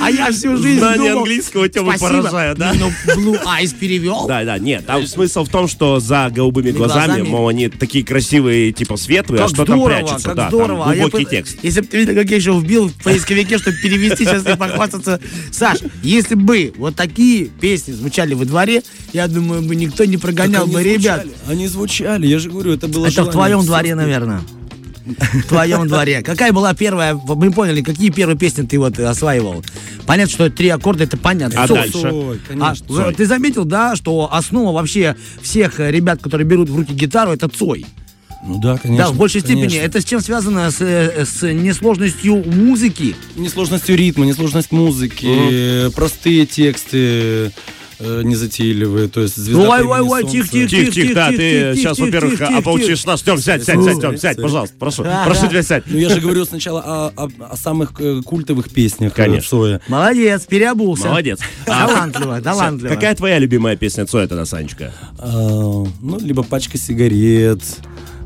А 0.01 0.11
я 0.11 0.31
всю 0.31 0.57
жизнь 0.57 0.79
Знание 0.79 1.11
думал- 1.11 1.19
английского 1.23 1.69
тебя 1.69 1.93
поражает, 1.99 2.59
да? 2.59 2.73
Ну, 2.75 2.93
Blue 3.17 3.43
Eyes 3.45 3.75
перевел. 3.79 4.27
Да, 4.27 4.45
да, 4.45 4.59
нет, 4.59 4.87
там 4.87 5.07
смысл 5.07 5.45
в 5.45 5.49
том, 5.49 5.67
что 5.67 5.99
за 6.01 6.31
голубыми 6.33 6.71
глазами, 6.71 7.23
мол, 7.23 7.49
они 7.49 7.69
такие 7.69 8.05
красивые, 8.05 8.73
типа 8.73 8.97
светлые, 8.97 9.43
а 9.45 9.49
что 9.49 9.65
там 9.65 9.83
прячется, 9.85 10.29
как 10.29 10.37
да, 10.37 10.49
здорово. 10.49 10.91
А 10.91 10.95
я 10.95 11.03
глубокий 11.03 11.27
текст. 11.27 11.59
Если 11.63 11.81
бы 11.81 11.87
ты 11.87 11.99
видел, 11.99 12.15
как 12.15 12.31
я 12.31 12.37
еще 12.37 12.59
вбил 12.59 12.89
в 12.89 13.03
поисковике, 13.03 13.59
чтобы 13.59 13.77
перевести, 13.83 14.25
сейчас 14.25 14.47
и 14.47 14.57
похвастаться. 14.57 15.21
Саш, 15.51 15.79
если 16.03 16.35
бы 16.35 16.73
вот 16.77 16.95
такие 16.95 17.24
песни 17.61 17.93
звучали 17.93 18.35
во 18.35 18.45
дворе, 18.45 18.83
я 19.13 19.29
думаю, 19.29 19.63
бы 19.63 19.75
никто 19.75 20.05
не 20.05 20.17
прогонял 20.17 20.67
бы 20.67 20.83
ребят. 20.83 21.27
Они 21.49 21.67
звучали, 21.69 22.27
я 22.27 22.39
же 22.39 22.51
говорю, 22.51 22.73
это 22.73 22.89
было 22.89 23.07
Это 23.07 23.25
в 23.25 23.31
твоем 23.31 23.65
дворе, 23.65 23.95
наверное. 23.95 24.41
В 25.05 25.49
твоем 25.49 25.87
дворе. 25.87 26.23
Какая 26.23 26.53
была 26.53 26.73
первая, 26.75 27.15
мы 27.15 27.53
поняли, 27.53 27.83
какие 27.83 28.11
первые 28.11 28.39
песни 28.39 28.63
ты 28.63 28.79
вот 28.79 28.99
осваивал? 28.99 29.63
Понятно, 30.07 30.33
что 30.33 30.51
три 30.51 30.69
аккорда, 30.71 31.05
это 31.05 31.17
понятно. 31.19 31.63
А 31.63 31.69
Цой. 31.69 31.77
дальше? 31.77 32.01
А, 32.05 32.37
конечно. 32.49 32.87
вы- 32.89 33.13
ты 33.13 33.27
заметил, 33.27 33.65
да, 33.65 33.97
что 33.97 34.29
основа 34.33 34.73
вообще 34.73 35.15
всех 35.43 35.79
ребят, 35.79 36.23
которые 36.23 36.47
берут 36.47 36.71
в 36.71 36.77
руки 36.77 36.95
гитару, 36.95 37.33
это 37.33 37.49
Цой. 37.49 37.85
Ну 38.47 38.59
да, 38.59 38.77
конечно. 38.77 39.07
да, 39.07 39.11
в 39.11 39.17
большей 39.17 39.41
степени. 39.41 39.63
конечно. 39.63 39.81
Это 39.81 40.01
с 40.01 40.05
чем 40.05 40.21
связано? 40.21 40.71
С, 40.71 40.81
э, 40.81 41.25
с 41.25 41.43
несложностью 41.51 42.45
музыки. 42.45 43.17
Несложностью 43.37 43.97
ритма, 43.97 44.27
несложность 44.27 44.71
музыки, 44.71 45.27
э, 45.87 45.91
простые 45.91 46.45
тексты, 46.45 47.53
э, 48.01 48.23
незатейливые, 48.23 49.09
то 49.09 49.23
есть 49.23 49.37
звезда 49.37 49.71
Ой, 49.71 49.83
ой, 49.83 50.01
ой, 50.01 50.21
Солнце. 50.23 50.33
тихо, 50.33 50.49
тихо, 50.49 50.69
Тихо, 50.69 50.93
тихо, 50.93 51.15
да, 51.15 51.31
ты 51.31 51.75
сейчас, 51.77 51.99
во-первых, 51.99 52.41
ополчишь 52.43 53.07
нас. 53.07 53.23
Тем, 53.23 53.39
сядь, 53.39 53.65
сядь, 53.65 53.83
сядь, 53.83 54.01
Тем, 54.01 54.19
сядь, 54.19 54.37
пожалуйста, 54.37 54.77
прошу. 54.79 55.05
Прошу 55.25 55.49
тебя, 55.49 55.63
сядь. 55.63 55.85
Ну 55.87 55.97
я 55.99 56.11
же 56.11 56.21
говорю 56.21 56.45
сначала 56.45 57.13
о, 57.17 57.57
самых 57.57 57.93
э, 58.01 58.21
культовых 58.23 58.69
песнях 58.71 59.15
Конечно. 59.15 59.49
Цоя. 59.49 59.81
Молодец, 59.89 60.43
переобулся. 60.43 61.09
Молодец. 61.09 61.39
А, 61.67 61.87
Талантливо, 61.89 62.41
талантливо. 62.43 62.95
Какая 62.95 63.15
твоя 63.15 63.39
любимая 63.39 63.77
песня 63.77 64.05
Цоя 64.07 64.27
тогда, 64.29 64.45
Санечка? 64.45 64.93
А, 65.19 65.33
ну, 66.03 66.19
либо 66.21 66.43
пачка 66.43 66.77
сигарет, 66.77 67.63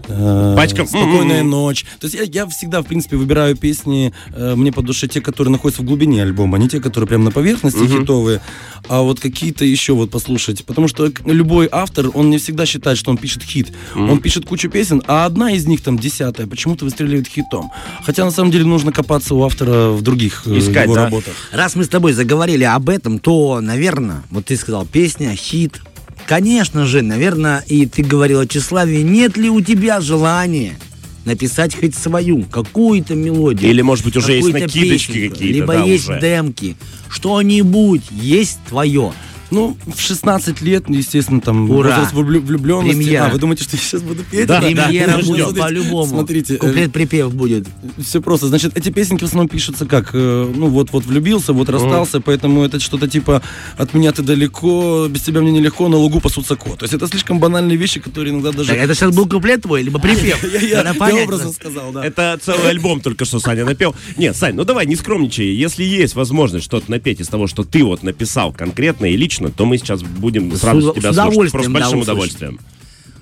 э, 0.08 0.54
Пачкам? 0.56 0.86
«Спокойная 0.86 1.40
М-м-м. 1.40 1.50
ночь». 1.50 1.84
То 2.00 2.06
есть 2.06 2.14
я, 2.14 2.22
я 2.22 2.46
всегда, 2.46 2.82
в 2.82 2.86
принципе, 2.86 3.16
выбираю 3.16 3.56
песни 3.56 4.12
э, 4.34 4.54
мне 4.54 4.72
по 4.72 4.82
душе 4.82 5.08
те, 5.08 5.20
которые 5.20 5.52
находятся 5.52 5.82
в 5.82 5.84
глубине 5.84 6.22
альбома, 6.22 6.56
а 6.56 6.60
не 6.60 6.68
те, 6.68 6.80
которые 6.80 7.08
прямо 7.08 7.24
на 7.24 7.30
поверхности 7.30 7.86
хитовые, 7.86 8.40
а 8.88 9.02
вот 9.02 9.20
какие-то 9.20 9.64
еще 9.64 9.92
вот 9.92 10.10
послушать. 10.10 10.64
Потому 10.64 10.88
что 10.88 11.10
любой 11.24 11.68
автор, 11.70 12.10
он 12.14 12.30
не 12.30 12.38
всегда 12.38 12.66
считает, 12.66 12.98
что 12.98 13.10
он 13.10 13.16
пишет 13.16 13.42
хит. 13.42 13.72
Он 13.94 14.20
пишет 14.20 14.44
кучу 14.46 14.68
песен, 14.68 15.02
а 15.06 15.26
одна 15.26 15.52
из 15.52 15.66
них, 15.66 15.82
там, 15.82 15.98
десятая, 15.98 16.46
почему-то 16.46 16.84
выстреливает 16.84 17.26
хитом. 17.28 17.70
Хотя, 18.02 18.24
на 18.24 18.30
самом 18.30 18.50
деле, 18.50 18.64
нужно 18.64 18.92
копаться 18.92 19.34
у 19.34 19.42
автора 19.42 19.90
в 19.90 20.02
других 20.02 20.42
э, 20.46 20.58
Искать, 20.58 20.84
его 20.84 20.94
да? 20.94 21.04
работах. 21.04 21.34
Раз 21.52 21.76
мы 21.76 21.84
с 21.84 21.88
тобой 21.88 22.12
заговорили 22.12 22.64
об 22.64 22.88
этом, 22.88 23.18
то, 23.18 23.60
наверное, 23.60 24.22
вот 24.30 24.46
ты 24.46 24.56
сказал, 24.56 24.86
песня, 24.86 25.34
хит. 25.34 25.80
Конечно 26.28 26.84
же, 26.84 27.00
наверное, 27.00 27.64
и 27.66 27.86
ты 27.86 28.02
говорил 28.02 28.40
о 28.40 28.46
тщеславии. 28.46 29.00
Нет 29.00 29.38
ли 29.38 29.48
у 29.48 29.62
тебя 29.62 30.02
желания 30.02 30.78
написать 31.24 31.74
хоть 31.74 31.94
свою, 31.94 32.42
какую-то 32.42 33.14
мелодию? 33.14 33.70
Или, 33.70 33.80
может 33.80 34.04
быть, 34.04 34.14
уже 34.14 34.34
есть 34.34 34.52
накидочки 34.52 35.30
какие-то, 35.30 35.44
Либо 35.44 35.72
да, 35.72 35.84
есть 35.84 36.06
уже. 36.06 36.20
демки. 36.20 36.76
Что-нибудь 37.08 38.02
есть 38.10 38.58
твое. 38.68 39.14
Ну, 39.50 39.76
в 39.86 40.00
16 40.00 40.60
лет, 40.60 40.84
естественно, 40.88 41.40
там 41.40 41.70
Ура! 41.70 41.90
возраст 41.90 42.12
влю- 42.14 42.40
влюбленности. 42.40 42.96
Премьера. 42.96 43.26
А, 43.26 43.30
вы 43.30 43.38
думаете, 43.38 43.64
что 43.64 43.76
я 43.76 43.82
сейчас 43.82 44.02
буду 44.02 44.22
петь? 44.24 44.46
Да, 44.46 44.60
да, 44.60 44.66
Премьера 44.66 45.16
мы 45.18 45.22
будет 45.22 45.58
по-любому. 45.58 46.06
Смотрите, 46.06 46.54
э, 46.54 46.58
Куплет-припев 46.58 47.34
будет. 47.34 47.66
Все 47.98 48.20
просто. 48.20 48.48
Значит, 48.48 48.76
эти 48.76 48.90
песенки 48.90 49.24
в 49.24 49.26
основном 49.26 49.48
пишутся 49.48 49.86
как, 49.86 50.10
э, 50.12 50.52
ну 50.54 50.68
вот, 50.68 50.90
вот 50.92 51.06
влюбился, 51.06 51.52
вот 51.52 51.68
расстался, 51.68 52.20
поэтому 52.20 52.62
это 52.64 52.78
что-то 52.80 53.08
типа 53.08 53.42
от 53.76 53.94
меня 53.94 54.12
ты 54.12 54.22
далеко, 54.22 55.06
без 55.08 55.22
тебя 55.22 55.40
мне 55.40 55.52
нелегко, 55.52 55.88
на 55.88 55.96
лугу 55.96 56.20
пасутся 56.20 56.56
кот. 56.56 56.78
То 56.80 56.84
есть 56.84 56.94
это 56.94 57.06
слишком 57.06 57.38
банальные 57.38 57.76
вещи, 57.76 58.00
которые 58.00 58.34
иногда 58.34 58.52
даже... 58.52 58.70
Так, 58.70 58.78
это 58.78 58.94
сейчас 58.94 59.14
был 59.14 59.26
куплет 59.26 59.62
твой, 59.62 59.82
либо 59.82 59.98
припев? 59.98 60.44
Я- 60.62 60.82
образно 61.24 61.52
сказал, 61.52 61.92
да. 61.92 62.04
Это 62.04 62.38
целый 62.42 62.70
альбом 62.70 63.00
только 63.00 63.24
что 63.24 63.38
Саня 63.38 63.64
напел. 63.64 63.94
Нет, 64.16 64.36
Сань, 64.36 64.54
ну 64.54 64.64
давай, 64.64 64.86
не 64.86 64.96
скромничай. 64.96 65.46
Если 65.46 65.84
есть 65.84 66.14
возможность 66.14 66.64
что-то 66.64 66.90
напеть 66.90 67.20
из 67.20 67.28
того, 67.28 67.46
что 67.46 67.64
ты 67.64 67.84
вот 67.84 68.02
написал 68.02 68.52
конкретно 68.52 69.06
и 69.06 69.16
лично, 69.16 69.37
то 69.50 69.64
мы 69.64 69.78
сейчас 69.78 70.02
будем 70.02 70.52
С 70.54 70.60
сразу 70.60 70.90
удов- 70.90 70.96
тебя 70.96 71.12
с 71.12 71.16
слушать. 71.16 71.52
Просто 71.52 71.70
с 71.70 71.72
большим 71.72 72.00
удовольствием. 72.00 72.60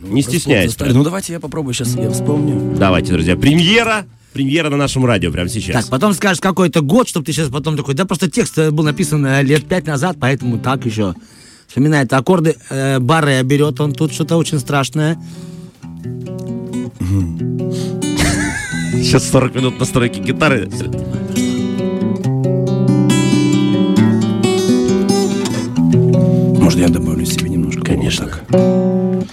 Не 0.00 0.22
Расплод 0.22 0.34
стесняйся. 0.40 0.84
Ну 0.86 1.04
давайте 1.04 1.32
я 1.32 1.40
попробую, 1.40 1.74
сейчас 1.74 1.94
я 1.96 2.10
вспомню. 2.10 2.76
Давайте, 2.78 3.12
друзья, 3.12 3.36
премьера. 3.36 4.06
Премьера 4.32 4.68
на 4.68 4.76
нашем 4.76 5.06
радио 5.06 5.32
прямо 5.32 5.48
сейчас. 5.48 5.84
Так, 5.84 5.90
потом 5.90 6.12
скажешь 6.12 6.42
какой-то 6.42 6.82
год, 6.82 7.08
чтобы 7.08 7.24
ты 7.24 7.32
сейчас 7.32 7.48
потом 7.48 7.74
такой, 7.74 7.94
да 7.94 8.04
просто 8.04 8.30
текст 8.30 8.58
э, 8.58 8.70
был 8.70 8.84
написан 8.84 9.24
э, 9.24 9.42
лет 9.42 9.66
пять 9.66 9.86
назад, 9.86 10.18
поэтому 10.20 10.58
так 10.58 10.84
еще. 10.84 11.14
Вспоминает 11.66 12.12
аккорды, 12.12 12.56
э, 12.68 12.98
Барре 12.98 13.42
берет 13.42 13.80
он 13.80 13.92
тут 13.94 14.12
что-то 14.12 14.36
очень 14.36 14.58
страшное. 14.58 15.18
Сейчас 18.92 19.28
40 19.30 19.54
минут 19.54 19.80
настройки 19.80 20.18
гитары. 20.18 20.68
Может, 26.76 26.88
я 26.88 26.94
добавлю 26.94 27.24
себе 27.24 27.48
немножко? 27.48 27.82
Конечно. 27.82 28.28
Вот. 28.50 29.26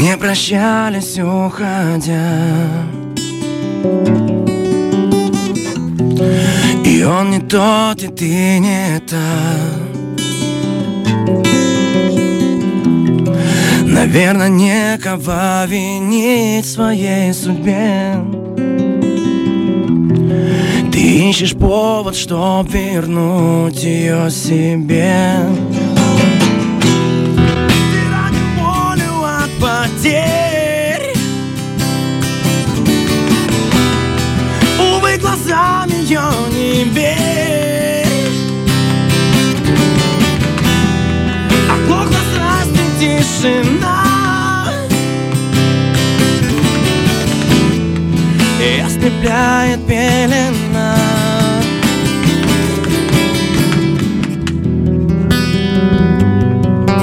Не 0.00 0.16
прощались, 0.16 1.18
уходя 1.18 2.38
И 6.86 7.02
он 7.04 7.30
не 7.30 7.40
тот, 7.40 8.02
и 8.02 8.08
ты 8.08 8.58
не 8.60 8.98
та 9.00 9.91
Наверное, 13.92 14.48
некого 14.48 15.66
винить 15.66 16.64
в 16.64 16.70
своей 16.70 17.34
судьбе. 17.34 18.16
Ты 20.90 21.28
ищешь 21.28 21.52
повод, 21.52 22.16
чтоб 22.16 22.66
вернуть 22.72 23.84
ее 23.84 24.30
себе. 24.30 25.40
Ты 27.70 27.98
ранен 28.10 28.48
болью 28.58 29.24
от 29.24 29.50
потерь. 29.60 31.14
Увы, 34.80 35.18
глазам 35.18 35.90
ее 35.90 36.22
не 36.50 36.84
верь 36.84 37.31
тишина 43.32 44.66
И 48.60 48.80
ослепляет 48.80 49.86
пелена 49.86 50.96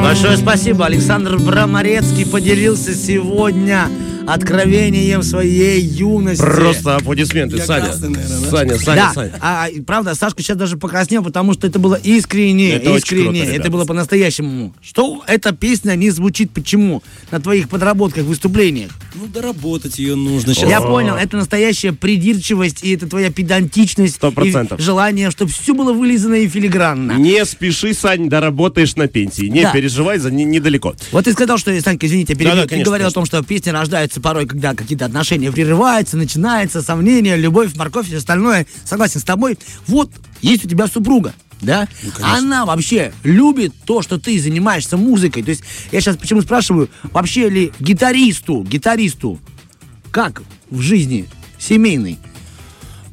Большое 0.01 0.37
спасибо. 0.37 0.87
Александр 0.87 1.37
Браморецкий 1.37 2.25
поделился 2.25 2.95
сегодня 2.95 3.89
откровением 4.33 5.23
своей 5.23 5.81
юности. 5.81 6.41
Просто 6.43 6.95
аплодисменты, 6.97 7.57
Я 7.57 7.65
Саня. 7.65 7.85
красный, 7.85 8.09
наверное, 8.09 8.39
да? 8.39 8.49
Саня, 8.49 8.77
Саня, 8.77 8.95
да, 8.95 9.13
Саня. 9.13 9.33
а, 9.41 9.67
и 9.69 9.81
правда, 9.81 10.15
Сашка 10.15 10.41
сейчас 10.41 10.57
даже 10.57 10.77
покраснел, 10.77 11.23
потому 11.23 11.53
что 11.53 11.67
это 11.67 11.79
было 11.79 11.95
искренне, 11.95 12.71
Это 12.73 12.91
очень 12.91 12.97
искренне, 12.97 13.41
круто, 13.43 13.59
это 13.61 13.71
было 13.71 13.85
по-настоящему. 13.85 14.73
Что 14.81 15.23
эта 15.27 15.51
песня 15.53 15.95
не 15.95 16.09
звучит 16.09 16.51
почему 16.51 17.03
на 17.31 17.39
твоих 17.39 17.69
подработках, 17.69 18.25
выступлениях? 18.25 18.91
Ну, 19.15 19.27
доработать 19.27 19.97
ее 19.99 20.15
нужно 20.15 20.53
сейчас. 20.53 20.69
Я 20.69 20.81
понял, 20.81 21.15
это 21.15 21.37
настоящая 21.37 21.93
придирчивость, 21.93 22.83
и 22.83 22.91
это 22.93 23.07
твоя 23.07 23.31
педантичность, 23.31 24.15
Сто 24.15 24.31
процентов. 24.31 24.79
желание, 24.79 25.31
чтобы 25.31 25.51
все 25.51 25.73
было 25.73 25.93
вылизано 25.93 26.35
и 26.35 26.47
филигранно. 26.47 27.13
Не 27.13 27.43
спеши, 27.45 27.93
Сань, 27.93 28.29
доработаешь 28.29 28.95
на 28.95 29.07
пенсии. 29.07 29.45
Не 29.45 29.63
Да. 29.63 29.71
переживай, 29.71 30.19
за 30.19 30.31
не- 30.31 30.43
недалеко. 30.45 30.95
Вот 31.11 31.25
ты 31.25 31.33
сказал, 31.33 31.57
что, 31.57 31.77
Санька, 31.81 32.05
извините, 32.05 32.33
я 32.33 32.37
перебью. 32.37 32.51
Да-да, 32.55 32.63
ты 32.63 32.69
конечно, 32.69 32.85
говорил 32.89 33.05
конечно. 33.07 33.21
о 33.21 33.25
том, 33.25 33.25
что 33.25 33.43
песни 33.47 33.69
рождаются 33.71 34.21
порой, 34.21 34.45
когда 34.45 34.75
какие-то 34.75 35.05
отношения 35.05 35.51
прерываются, 35.51 36.15
начинается 36.17 36.81
сомнение, 36.81 37.35
любовь, 37.35 37.75
морковь 37.75 38.05
и 38.05 38.09
все 38.09 38.17
остальное. 38.17 38.67
Согласен 38.85 39.19
с 39.19 39.23
тобой. 39.23 39.57
Вот 39.87 40.11
есть 40.41 40.65
у 40.65 40.69
тебя 40.69 40.87
супруга. 40.87 41.33
Да? 41.61 41.87
Она 42.21 42.65
вообще 42.65 43.13
любит 43.23 43.73
то, 43.85 44.01
что 44.01 44.17
ты 44.17 44.39
занимаешься 44.39 44.97
музыкой. 44.97 45.43
То 45.43 45.49
есть 45.49 45.63
я 45.91 45.99
сейчас 46.01 46.17
почему 46.17 46.41
спрашиваю, 46.41 46.89
вообще 47.03 47.49
ли 47.49 47.71
гитаристу, 47.79 48.63
гитаристу, 48.63 49.39
как 50.11 50.41
в 50.69 50.81
жизни 50.81 51.27
семейной? 51.57 52.17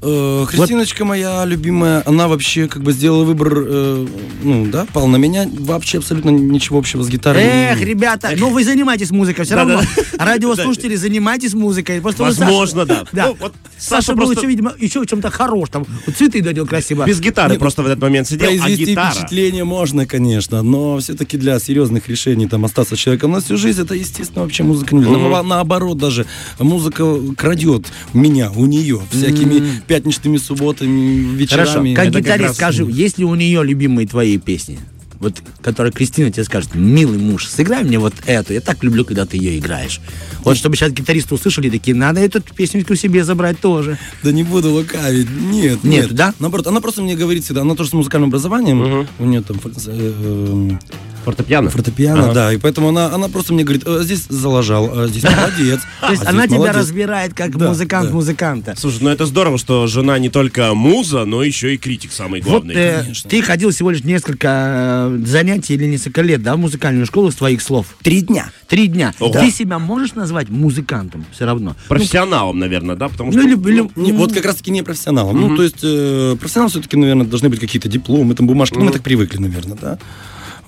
Э, 0.07 0.47
Христиночка 0.47 1.05
моя 1.05 1.45
любимая, 1.45 2.03
она 2.07 2.29
вообще 2.29 2.69
как 2.69 2.83
бы 2.83 2.93
сделала 2.93 3.25
выбор, 3.25 3.53
э, 3.57 4.07
ну 4.43 4.67
да, 4.67 4.87
пал 4.93 5.07
на 5.09 5.17
меня. 5.17 5.49
Вообще 5.59 5.99
абсолютно 5.99 6.31
ничего 6.31 6.79
общего 6.79 7.03
с 7.03 7.09
гитарой. 7.09 7.43
Эх, 7.43 7.81
ребята, 7.81 8.31
ну 8.39 8.51
вы 8.51 8.65
занимаетесь 8.65 9.11
музыкой, 9.11 9.45
все 9.45 9.57
равно. 9.57 9.81
Радиослушатели, 10.19 10.95
занимайтесь 10.97 11.55
музыкой. 11.55 12.01
Просто 12.01 12.23
вы 12.23 12.29
Возможно, 12.31 12.87
Саша- 12.87 12.87
да. 12.87 13.07
да. 13.13 13.27
Ну, 13.29 13.37
вот 13.41 13.55
Саша, 13.79 14.03
Саша 14.03 14.13
был 14.13 14.25
просто- 14.27 14.41
еще, 14.41 14.49
видимо, 14.49 14.75
еще 14.79 15.01
в 15.01 15.07
чем-то 15.07 15.31
хорош. 15.31 15.69
Там 15.71 15.85
вот 16.07 16.17
цветы 16.17 16.43
дарил 16.43 16.67
красиво. 16.67 17.05
Без 17.05 17.21
гитары 17.21 17.51
Нет, 17.53 17.59
просто 17.61 17.83
в 17.83 17.87
этот 17.87 18.01
момент 18.01 18.29
сидел, 18.29 18.47
а 18.47 18.51
Произвести 18.51 18.85
гитара... 18.93 19.11
впечатление 19.13 19.65
можно, 19.65 20.07
конечно, 20.07 20.63
но 20.63 20.99
все-таки 20.99 21.37
для 21.37 21.59
серьезных 21.59 22.09
решений 22.09 22.47
там 22.49 22.65
остаться 22.65 22.97
человеком 22.97 23.33
на 23.33 23.41
всю 23.41 23.57
жизнь, 23.57 23.83
это, 23.83 23.95
естественно, 23.95 24.43
вообще 24.43 24.63
музыка 24.63 24.95
не. 24.95 25.05
На- 25.05 25.43
Наоборот 25.43 25.99
даже, 25.99 26.27
музыка 26.59 27.05
крадет 27.37 27.87
меня 28.13 28.51
у 28.55 28.67
нее 28.67 29.01
всякими 29.11 29.83
пятничными 29.97 30.37
субботами, 30.37 31.37
вечерами. 31.37 31.95
Хорошо, 31.95 31.95
как 31.95 32.05
Это 32.07 32.13
как 32.13 32.23
гитарист 32.23 32.49
раз- 32.49 32.57
скажи, 32.57 32.85
есть 32.91 33.19
ли 33.19 33.25
у 33.25 33.35
нее 33.35 33.65
любимые 33.65 34.07
твои 34.07 34.37
песни? 34.39 34.79
Вот, 35.19 35.43
которая 35.63 35.91
Кристина 35.91 36.31
тебе 36.31 36.45
скажет, 36.45 36.75
милый 36.75 37.17
муж, 37.17 37.47
сыграй 37.47 37.83
мне 37.85 37.99
вот 37.99 38.13
эту. 38.27 38.53
Я 38.53 38.61
так 38.61 38.85
люблю, 38.85 39.03
когда 39.07 39.25
ты 39.25 39.39
ее 39.39 39.59
играешь. 39.59 40.01
Вот 40.45 40.59
чтобы 40.59 40.77
сейчас 40.77 40.93
гитаристы 40.93 41.35
услышали, 41.35 41.71
такие, 41.71 41.97
надо 41.97 42.21
эту 42.21 42.43
песню 42.43 42.85
себе 42.95 43.25
забрать 43.25 43.59
тоже. 43.59 43.99
Да 44.23 44.31
не 44.31 44.43
буду 44.43 44.71
лукавить. 44.73 45.27
Нет, 45.31 45.83
Нет, 45.83 45.85
нет. 45.85 46.13
да? 46.15 46.35
Наоборот, 46.39 46.67
она 46.67 46.83
просто 46.83 47.01
мне 47.01 47.17
говорит 47.17 47.45
всегда, 47.45 47.63
она 47.63 47.75
тоже 47.75 47.89
с 47.91 47.93
музыкальным 47.95 48.29
образованием, 48.29 49.09
у 49.19 49.25
нее 49.25 49.41
там 49.41 49.59
э, 49.87 50.79
Фортепиано? 51.27 51.69
Фортепиано, 51.71 52.25
Ага. 52.25 52.33
да. 52.35 52.53
И 52.53 52.57
поэтому 52.57 52.89
она, 52.89 53.13
она 53.15 53.29
просто 53.29 53.53
мне 53.53 53.65
говорит, 53.65 53.83
«Э, 53.87 54.01
здесь 54.03 54.27
залажал, 54.29 55.05
э, 55.05 55.09
здесь 55.09 55.25
молодец. 55.37 55.81
То 56.01 56.11
есть 56.13 56.25
она 56.25 56.47
тебя 56.47 56.57
молодец». 56.59 56.77
разбирает 56.77 57.35
как 57.35 57.55
музыкант 57.55 58.11
музыканта. 58.13 58.75
Слушай, 58.79 58.99
ну 59.03 59.11
это 59.11 59.27
здорово, 59.27 59.59
что 59.59 59.87
жена 59.87 60.19
не 60.19 60.29
только 60.31 60.73
муза, 60.75 61.25
но 61.25 61.43
еще 61.43 61.75
и 61.75 61.77
критик 61.77 62.13
самый 62.13 62.41
главный. 62.41 62.75
э, 62.75 63.05
ты 63.29 63.43
ходил 63.43 63.71
всего 63.71 63.91
лишь 63.91 64.05
несколько 64.05 65.11
э, 65.13 65.23
занятий 65.27 65.75
или 65.75 65.85
несколько 65.87 66.23
лет, 66.23 66.43
да, 66.43 66.55
в 66.55 66.59
музыкальную 66.59 67.05
школу, 67.07 67.31
с 67.31 67.35
твоих 67.35 67.61
слов? 67.61 67.87
Три 68.03 68.23
дня. 68.23 68.51
Три 68.69 68.87
дня. 68.87 69.13
Ты 69.19 69.51
себя 69.51 69.79
можешь 69.79 70.15
назвать 70.15 70.49
музыкантом 70.49 71.27
все 71.33 71.45
равно? 71.45 71.75
Профессионалом, 71.89 72.59
наверное, 72.59 72.97
да? 72.97 73.09
Потому 73.09 73.33
Ну, 73.33 73.41
что... 73.43 73.91
Не, 74.01 74.13
вот 74.13 74.33
как 74.33 74.45
раз 74.45 74.57
таки 74.57 74.71
не 74.71 74.83
профессионалом. 74.83 75.41
Ну, 75.41 75.57
то 75.57 75.63
есть 75.63 75.81
э, 75.83 76.37
профессионалом 76.39 76.71
все-таки, 76.71 76.97
наверное, 76.97 77.27
должны 77.27 77.49
быть 77.49 77.59
какие-то 77.61 77.89
дипломы, 77.89 78.35
там 78.35 78.47
бумажки. 78.47 78.77
Ну, 78.79 78.85
мы 78.85 78.93
так 78.93 79.03
привыкли, 79.03 79.39
наверное, 79.39 79.77
да. 79.81 79.99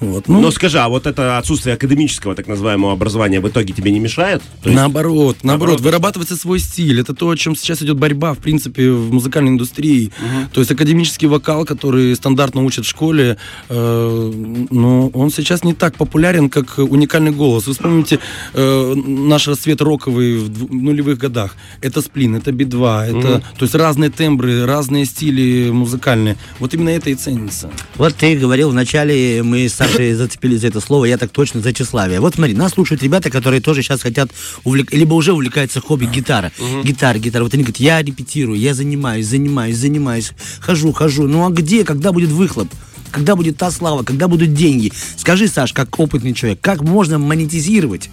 Вот. 0.00 0.28
Ну, 0.28 0.40
Но 0.40 0.50
скажи, 0.50 0.78
а 0.78 0.88
вот 0.88 1.06
это 1.06 1.38
отсутствие 1.38 1.74
академического, 1.74 2.34
так 2.34 2.46
называемого, 2.46 2.92
образования 2.92 3.40
в 3.40 3.48
итоге 3.48 3.72
тебе 3.72 3.90
не 3.90 3.98
мешает? 4.00 4.42
То 4.62 4.70
есть- 4.70 4.76
наоборот, 4.76 5.38
наоборот, 5.42 5.42
наоборот. 5.42 5.80
вырабатывается 5.80 6.36
свой 6.36 6.60
стиль. 6.60 7.00
Это 7.00 7.14
то, 7.14 7.28
о 7.28 7.36
чем 7.36 7.56
сейчас 7.56 7.82
идет 7.82 7.96
борьба, 7.98 8.34
в 8.34 8.38
принципе, 8.38 8.90
в 8.90 9.12
музыкальной 9.12 9.50
индустрии. 9.50 10.12
То 10.52 10.60
есть 10.60 10.70
академический 10.70 11.28
вокал, 11.28 11.64
который 11.64 12.14
стандартно 12.14 12.64
учат 12.64 12.84
в 12.84 12.88
школе, 12.88 13.36
э, 13.68 14.32
ну, 14.70 15.10
он 15.14 15.30
сейчас 15.30 15.64
не 15.64 15.74
так 15.74 15.96
популярен, 15.96 16.48
как 16.48 16.78
уникальный 16.78 17.32
голос. 17.32 17.66
Вы 17.66 17.72
вспомните 17.72 18.18
э, 18.54 18.94
наш 18.94 19.48
расцвет 19.48 19.80
роковый 19.80 20.38
в 20.38 20.72
нулевых 20.72 21.18
годах. 21.18 21.56
Это 21.80 22.00
сплин, 22.02 22.36
это 22.36 22.52
би-2, 22.52 23.18
это, 23.18 23.42
то 23.58 23.64
есть 23.64 23.74
разные 23.74 24.10
тембры, 24.10 24.64
разные 24.66 25.04
стили 25.04 25.70
музыкальные. 25.70 26.36
Вот 26.58 26.74
именно 26.74 26.90
это 26.90 27.10
и 27.10 27.14
ценится. 27.14 27.70
Вот 27.96 28.14
ты 28.14 28.36
говорил 28.36 28.70
вначале, 28.70 29.42
мы 29.42 29.68
с 29.68 29.80
Сашей 29.88 30.14
зацепились 30.14 30.60
за 30.60 30.68
это 30.68 30.80
слово, 30.80 31.06
я 31.06 31.16
так 31.16 31.30
точно 31.30 31.60
за 31.60 31.72
тщеславие. 31.72 32.20
Вот 32.20 32.34
смотри, 32.34 32.54
нас 32.54 32.72
слушают 32.72 33.02
ребята, 33.02 33.30
которые 33.30 33.60
тоже 33.60 33.82
сейчас 33.82 34.02
хотят, 34.02 34.30
увлек... 34.64 34.92
либо 34.92 35.14
уже 35.14 35.32
увлекаются 35.32 35.80
хобби 35.80 36.06
гитара. 36.06 36.52
Гитара, 36.84 37.18
гитара. 37.18 37.44
Вот 37.44 37.54
они 37.54 37.62
говорят, 37.62 37.80
я 37.80 38.02
репетирую, 38.02 38.58
я 38.58 38.74
занимаюсь, 38.74 39.26
занимаюсь, 39.26 39.76
занимаюсь, 39.76 40.32
хожу, 40.60 40.92
хожу. 40.92 41.26
Ну 41.26 41.46
а 41.46 41.50
где, 41.50 41.84
когда 41.84 42.12
будет 42.12 42.30
выхлоп? 42.30 42.68
Когда 43.10 43.36
будет 43.36 43.56
та 43.56 43.70
слава, 43.70 44.02
когда 44.02 44.28
будут 44.28 44.52
деньги? 44.52 44.92
Скажи, 45.16 45.48
Саш, 45.48 45.72
как 45.72 45.98
опытный 45.98 46.34
человек, 46.34 46.60
как 46.60 46.82
можно 46.82 47.18
монетизировать 47.18 48.10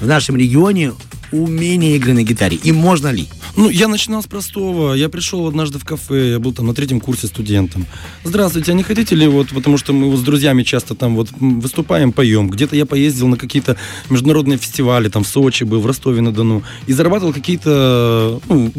в 0.00 0.06
нашем 0.06 0.36
регионе 0.36 0.92
умение 1.30 1.96
игры 1.96 2.12
на 2.14 2.24
гитаре? 2.24 2.56
И 2.56 2.72
можно 2.72 3.08
ли? 3.08 3.28
Ну, 3.56 3.68
я 3.68 3.88
начинал 3.88 4.22
с 4.22 4.26
простого. 4.26 4.94
Я 4.94 5.08
пришел 5.08 5.46
однажды 5.46 5.78
в 5.78 5.84
кафе, 5.84 6.30
я 6.30 6.38
был 6.38 6.52
там 6.52 6.66
на 6.66 6.74
третьем 6.74 7.00
курсе 7.00 7.26
студентом. 7.26 7.86
Здравствуйте, 8.24 8.72
а 8.72 8.74
не 8.74 8.82
хотите 8.82 9.14
ли 9.14 9.26
вот, 9.26 9.48
потому 9.48 9.76
что 9.76 9.92
мы 9.92 10.10
вот 10.10 10.18
с 10.18 10.22
друзьями 10.22 10.62
часто 10.62 10.94
там 10.94 11.16
вот 11.16 11.28
выступаем, 11.40 12.12
поем. 12.12 12.48
Где-то 12.48 12.76
я 12.76 12.86
поездил 12.86 13.28
на 13.28 13.36
какие-то 13.36 13.76
международные 14.08 14.58
фестивали, 14.58 15.08
там 15.08 15.24
в 15.24 15.28
Сочи 15.28 15.64
был, 15.64 15.80
в 15.80 15.86
Ростове-на-Дону. 15.86 16.62
И 16.86 16.92
зарабатывал 16.92 17.32
какие-то, 17.32 18.40
ну, 18.48 18.72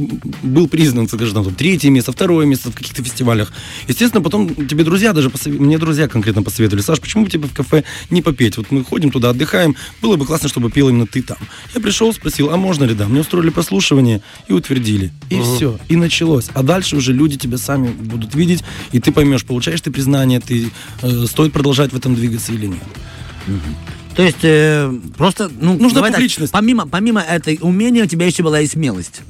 был 0.44 0.68
признан, 0.68 1.08
скажем, 1.08 1.44
там, 1.44 1.56
третье 1.56 1.90
место, 1.90 2.12
второе 2.12 2.46
место 2.46 2.72
в 2.72 2.76
каких-то 2.76 3.04
фестивалях. 3.04 3.52
Естественно, 3.88 4.24
потом 4.24 4.68
тебе 4.68 4.84
друзья 4.84 5.14
даже, 5.14 5.30
посове- 5.30 5.60
мне 5.60 5.78
друзья 5.78 6.08
конкретно 6.08 6.44
посоветовали, 6.44 6.82
Саш, 6.82 7.00
почему 7.00 7.26
бы 7.26 7.30
тебе 7.30 7.48
в 7.48 7.54
кафе 7.54 7.84
не 8.10 8.22
попеть? 8.22 8.58
Вот 8.58 8.72
мы 8.72 8.84
ходим 8.84 9.12
туда, 9.12 9.32
отдыхаем, 9.32 9.76
было 10.02 10.16
бы 10.16 10.26
классно, 10.26 10.50
чтобы 10.50 10.72
пел 10.72 10.90
именно 10.90 11.08
ты 11.08 11.22
там. 11.22 11.38
Я 11.76 11.82
пришел, 11.82 12.14
спросил, 12.14 12.50
а 12.52 12.58
можно 12.58 12.86
ли, 12.86 12.94
да? 12.94 13.08
Мне 13.08 13.22
устроили 13.22 13.50
прослушивание 13.50 14.22
и 14.48 14.54
утвердили. 14.62 15.12
И 15.30 15.40
все, 15.42 15.78
и 15.90 15.96
началось. 15.96 16.50
А 16.54 16.64
дальше 16.64 16.96
уже 16.96 17.14
люди 17.14 17.38
тебя 17.38 17.58
сами 17.58 17.90
будут 17.90 18.34
видеть, 18.36 18.64
и 18.92 19.00
ты 19.00 19.12
поймешь, 19.12 19.46
получаешь 19.46 19.82
ты 19.82 19.92
признание, 19.92 20.40
ты 20.40 20.72
э, 21.02 21.26
стоит 21.28 21.54
продолжать 21.54 21.92
в 21.92 21.98
этом 21.98 22.16
двигаться 22.16 22.54
или 22.54 22.68
нет. 22.68 22.84
То 24.16 24.24
есть 24.24 24.44
э, 24.44 24.92
просто 25.18 25.50
ну, 25.60 25.74
Нужна 25.74 25.96
давай 25.96 26.12
так, 26.12 26.18
публичность. 26.18 26.52
помимо, 26.52 26.88
помимо 26.88 27.22
этой 27.22 27.58
умения 27.62 28.04
у 28.04 28.08
тебя 28.08 28.26
еще 28.26 28.44
была 28.44 28.62
и 28.62 28.68
смелость. 28.68 29.22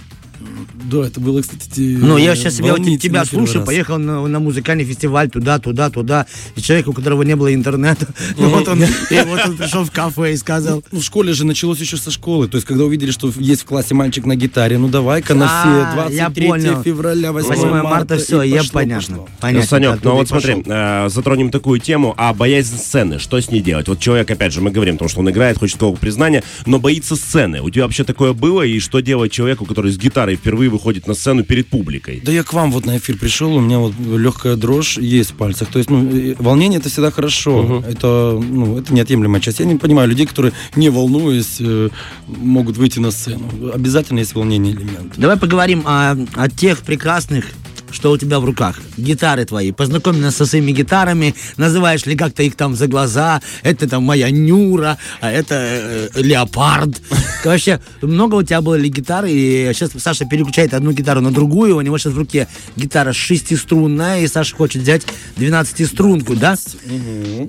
Да, 0.91 1.07
это 1.07 1.19
было, 1.21 1.41
кстати, 1.41 1.97
Ну, 1.99 2.17
я 2.17 2.35
сейчас 2.35 2.59
вот 2.59 2.69
волнительно 2.71 2.99
тебя 2.99 3.25
слушаю, 3.25 3.59
раз. 3.59 3.65
поехал 3.67 3.97
на, 3.97 4.27
на 4.27 4.39
музыкальный 4.39 4.83
фестиваль 4.83 5.29
туда, 5.29 5.57
туда, 5.59 5.89
туда. 5.89 6.25
И 6.55 6.61
человек, 6.61 6.87
у 6.89 6.93
которого 6.93 7.23
не 7.23 7.35
было 7.35 7.53
интернета, 7.53 8.07
и 8.37 8.41
вот 8.41 8.67
он, 8.67 8.83
и 8.83 9.21
вот 9.25 9.39
он 9.45 9.57
пришел 9.57 9.85
в 9.85 9.91
кафе 9.91 10.33
и 10.33 10.37
сказал, 10.37 10.83
Ну, 10.91 10.99
в 10.99 11.03
школе 11.03 11.33
же 11.33 11.45
началось 11.45 11.79
еще 11.79 11.97
со 11.97 12.11
школы. 12.11 12.47
То 12.47 12.57
есть, 12.57 12.67
когда 12.67 12.83
увидели, 12.83 13.11
что 13.11 13.31
есть 13.37 13.61
в 13.61 13.65
классе 13.65 13.95
мальчик 13.95 14.25
на 14.25 14.35
гитаре, 14.35 14.77
ну 14.77 14.89
давай-ка 14.89 15.33
на 15.33 15.45
А, 15.45 16.07
все. 16.07 16.15
я 16.15 16.29
23 16.29 16.47
понял. 16.47 16.83
февраля, 16.83 17.31
8, 17.31 17.47
8 17.47 17.81
марта, 17.83 18.17
все, 18.17 18.41
я 18.41 18.61
понятно. 18.71 19.25
понятно. 19.39 19.67
Санек, 19.67 19.99
ну 20.03 20.11
вот 20.15 20.27
смотри, 20.27 20.61
э, 20.65 21.07
затронем 21.09 21.51
такую 21.51 21.79
тему, 21.79 22.13
а 22.17 22.33
боязнь 22.33 22.77
сцены, 22.77 23.19
что 23.19 23.39
с 23.39 23.49
ней 23.49 23.61
делать? 23.61 23.87
Вот 23.87 23.99
человек, 23.99 24.29
опять 24.29 24.51
же, 24.51 24.61
мы 24.61 24.71
говорим, 24.71 24.95
потому 24.95 25.09
что 25.09 25.19
он 25.21 25.29
играет, 25.29 25.57
хочет 25.57 25.75
какого 25.75 25.95
признания, 25.95 26.43
но 26.65 26.79
боится 26.79 27.15
сцены. 27.15 27.61
У 27.61 27.69
тебя 27.69 27.83
вообще 27.83 28.03
такое 28.03 28.33
было, 28.33 28.61
и 28.63 28.79
что 28.79 28.99
делать 28.99 29.31
человеку, 29.31 29.65
который 29.65 29.91
с 29.91 29.97
гитарой 29.97 30.35
впервые 30.35 30.69
выходит 30.81 31.07
на 31.07 31.13
сцену 31.13 31.43
перед 31.43 31.67
публикой? 31.67 32.21
Да 32.25 32.31
я 32.31 32.43
к 32.43 32.53
вам 32.53 32.71
вот 32.71 32.85
на 32.85 32.97
эфир 32.97 33.17
пришел, 33.17 33.55
у 33.55 33.59
меня 33.61 33.77
вот 33.77 33.93
легкая 33.99 34.55
дрожь 34.55 34.97
есть 34.97 35.31
в 35.31 35.35
пальцах. 35.35 35.69
То 35.69 35.77
есть, 35.77 35.89
ну, 35.91 36.35
волнение 36.39 36.79
это 36.79 36.89
всегда 36.89 37.11
хорошо. 37.11 37.83
Это, 37.87 38.39
ну, 38.41 38.79
это 38.79 38.93
неотъемлемая 38.93 39.41
часть. 39.41 39.59
Я 39.59 39.65
не 39.65 39.75
понимаю 39.75 40.09
людей, 40.09 40.25
которые, 40.25 40.53
не 40.75 40.89
волнуясь, 40.89 41.57
э, 41.59 41.89
могут 42.27 42.77
выйти 42.77 42.99
на 42.99 43.11
сцену. 43.11 43.71
Обязательно 43.73 44.19
есть 44.19 44.33
волнение 44.33 44.73
элемент. 44.73 45.13
Давай 45.17 45.37
поговорим 45.37 45.83
о, 45.85 46.17
о 46.35 46.49
тех 46.49 46.79
прекрасных 46.79 47.45
что 47.91 48.11
у 48.11 48.17
тебя 48.17 48.39
в 48.39 48.45
руках? 48.45 48.79
Гитары 48.97 49.45
твои. 49.45 49.71
Познакомь 49.71 50.17
нас 50.17 50.35
со 50.35 50.45
своими 50.45 50.71
гитарами. 50.71 51.35
Называешь 51.57 52.05
ли 52.05 52.15
как-то 52.15 52.43
их 52.43 52.55
там 52.55 52.75
за 52.75 52.87
глаза? 52.87 53.41
Это 53.63 53.87
там 53.87 54.03
моя 54.03 54.29
Нюра, 54.29 54.97
а 55.19 55.31
это 55.31 55.55
э, 55.55 56.09
Леопард. 56.15 57.01
Вообще, 57.45 57.79
много 58.01 58.35
у 58.35 58.43
тебя 58.43 58.61
было 58.61 58.75
ли 58.75 58.89
гитар? 58.89 59.25
И 59.27 59.71
сейчас 59.73 59.91
Саша 59.97 60.25
переключает 60.25 60.73
одну 60.73 60.91
гитару 60.91 61.21
на 61.21 61.31
другую. 61.31 61.77
У 61.77 61.81
него 61.81 61.97
сейчас 61.97 62.13
в 62.13 62.17
руке 62.17 62.47
гитара 62.75 63.13
шестиструнная, 63.13 64.21
и 64.21 64.27
Саша 64.27 64.55
хочет 64.55 64.81
взять 64.81 65.03
12-струнку, 65.37 66.35
да? 66.35 66.55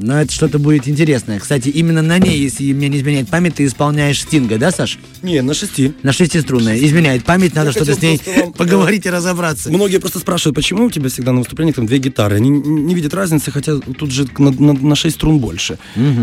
Но 0.01 0.21
это 0.21 0.33
что-то 0.33 0.59
будет 0.59 0.89
интересное. 0.89 1.41
Кстати, 1.41 1.69
именно 1.69 2.03
на 2.03 2.19
ней, 2.19 2.39
если 2.39 2.73
мне 2.73 2.89
не 2.89 2.99
изменяет 2.99 3.29
память, 3.29 3.57
ты 3.57 3.67
исполняешь 3.67 4.23
Стинга, 4.23 4.59
да, 4.59 4.71
Саш? 4.71 4.99
Не, 5.23 5.43
на 5.43 5.55
шести. 5.55 5.95
На 6.03 6.13
шестиструнная. 6.13 6.79
Изменяет 6.79 7.25
память, 7.25 7.55
надо 7.55 7.73
что-то 7.73 7.95
с 7.95 8.03
ней 8.03 8.21
поговорить 8.57 9.07
и 9.07 9.11
разобраться. 9.11 9.71
Многие 9.71 9.99
просто 9.99 10.19
спрашивают, 10.19 10.32
почему 10.53 10.87
у 10.87 10.91
тебя 10.91 11.09
всегда 11.09 11.33
на 11.33 11.39
выступлениях 11.41 11.77
там 11.77 11.87
две 11.87 11.99
гитары. 11.99 12.37
Они 12.37 12.49
не 12.51 12.95
видят 12.95 13.15
разницы, 13.15 13.51
хотя 13.51 13.79
тут 13.79 14.11
же 14.11 14.27
на, 14.39 14.51
на, 14.51 14.73
на 14.73 14.95
6 14.95 15.15
струн 15.15 15.39
больше. 15.39 15.79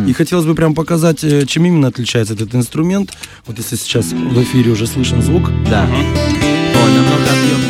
И 0.08 0.13
хотелось 0.13 0.45
бы 0.45 0.56
прям 0.56 0.74
показать, 0.74 1.24
э, 1.24 1.45
чем 1.45 1.65
именно 1.65 1.88
отличается 1.88 2.34
этот 2.34 2.54
инструмент. 2.56 3.12
Вот 3.45 3.58
если 3.58 3.76
сейчас 3.76 4.06
в 4.12 4.41
эфире 4.43 4.72
уже 4.72 4.88
слышен 4.88 5.22
звук. 5.22 5.50
Да. 5.69 5.84
О, 5.84 6.88
намного 6.88 7.30
объемнее. 7.30 7.69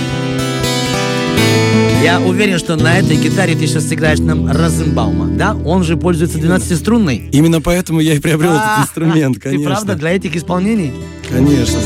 Я 2.03 2.21
уверен, 2.21 2.57
что 2.57 2.75
на 2.77 2.97
этой 2.97 3.17
гитаре 3.17 3.55
ты 3.55 3.67
сейчас 3.67 3.87
сыграешь 3.87 4.19
нам 4.19 4.49
Розенбаума, 4.49 5.27
да? 5.27 5.53
Он 5.65 5.83
же 5.83 5.97
пользуется 5.97 6.37
12-струнной. 6.39 7.29
Именно 7.31 7.59
поэтому 7.61 7.99
я 7.99 8.13
и 8.15 8.19
приобрел 8.19 8.53
А, 8.53 8.55
этот 8.55 8.87
инструмент, 8.87 9.35
Ты 9.41 9.41
конечно. 9.41 9.69
правда 9.69 9.95
для 9.95 10.11
этих 10.15 10.35
исполнений? 10.35 10.93
Конечно. 11.29 11.79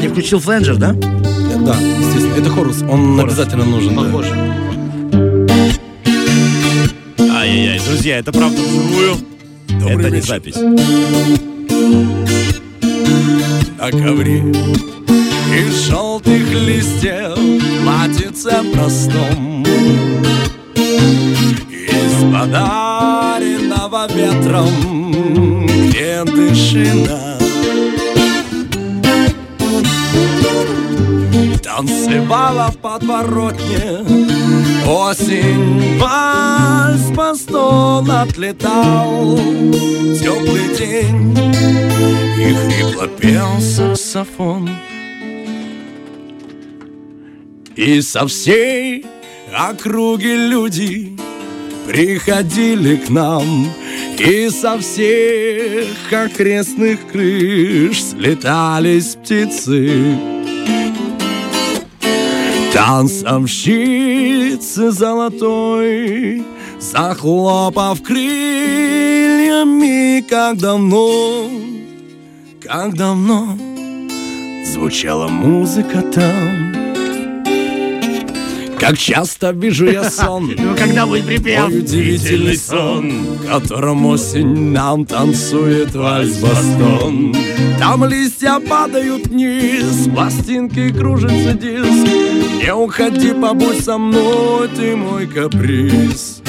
Ты 0.00 0.08
включил 0.08 0.40
фленджер, 0.40 0.76
да? 0.76 0.92
Да, 0.92 1.76
естественно. 1.98 2.34
Это 2.34 2.50
хорус, 2.50 2.82
он 2.82 3.20
обязательно 3.20 3.64
нужен. 3.64 3.94
да. 3.94 4.02
Похоже. 4.02 4.34
Ай-яй-яй, 7.18 7.80
друзья, 7.86 8.18
это 8.18 8.32
правда 8.32 8.60
вживую. 8.62 9.16
это 9.88 10.10
не 10.10 10.20
запись. 10.20 10.56
на 13.90 13.90
ковре 13.90 14.38
Из 14.40 15.88
желтых 15.88 16.50
листьев 16.52 17.36
платьице 17.84 18.52
простом 18.72 19.64
Из 21.64 22.32
подаренного 22.32 24.06
ветром 24.12 25.66
Где 25.66 26.24
дышина 26.24 27.29
Танцевала 31.80 32.70
в 32.70 32.76
подворотне. 32.76 34.04
Осень 34.86 35.98
вальс 35.98 37.10
по 37.16 37.34
стон 37.34 38.10
отлетал 38.10 39.38
Теплый 40.18 40.76
день 40.76 41.34
и 42.38 42.52
хрипло 42.52 43.08
пел 43.08 43.58
саксофон. 43.60 44.68
И 47.76 48.02
со 48.02 48.26
всей 48.26 49.06
округи 49.50 50.36
люди 50.36 51.16
приходили 51.88 52.96
к 52.96 53.08
нам. 53.08 53.72
И 54.18 54.50
со 54.50 54.78
всех 54.78 56.12
окрестных 56.12 57.10
крыш 57.10 58.02
слетались 58.04 59.14
птицы 59.14 60.39
Танцовщицы 62.72 64.92
золотой 64.92 66.44
Захлопав 66.78 68.00
крыльями, 68.02 70.20
как 70.20 70.58
давно, 70.58 71.50
как 72.62 72.94
давно 72.94 73.58
Звучала 74.64 75.26
музыка 75.28 76.02
там 76.02 76.79
Как 78.80 78.96
часто 78.96 79.50
вижу 79.50 79.90
я 79.90 80.08
сон 80.10 80.54
Ну, 80.58 80.74
когда 80.74 81.04
будет 81.06 81.26
припев? 81.26 81.68
Ой, 81.68 81.80
удивительный 81.80 82.56
сон, 82.56 83.38
которым 83.46 84.06
осень 84.06 84.72
нам 84.72 85.04
танцует 85.04 85.94
вальс-бастон. 85.94 87.36
Там 87.78 88.06
листья 88.06 88.58
падают 88.58 89.26
вниз, 89.26 90.08
пластинки 90.14 90.90
кружится 90.92 91.52
диск. 91.52 92.08
Не 92.62 92.74
уходи, 92.74 93.32
побудь 93.34 93.84
со 93.84 93.98
мной, 93.98 94.68
ты 94.68 94.96
мой 94.96 95.26
каприз. 95.26 96.40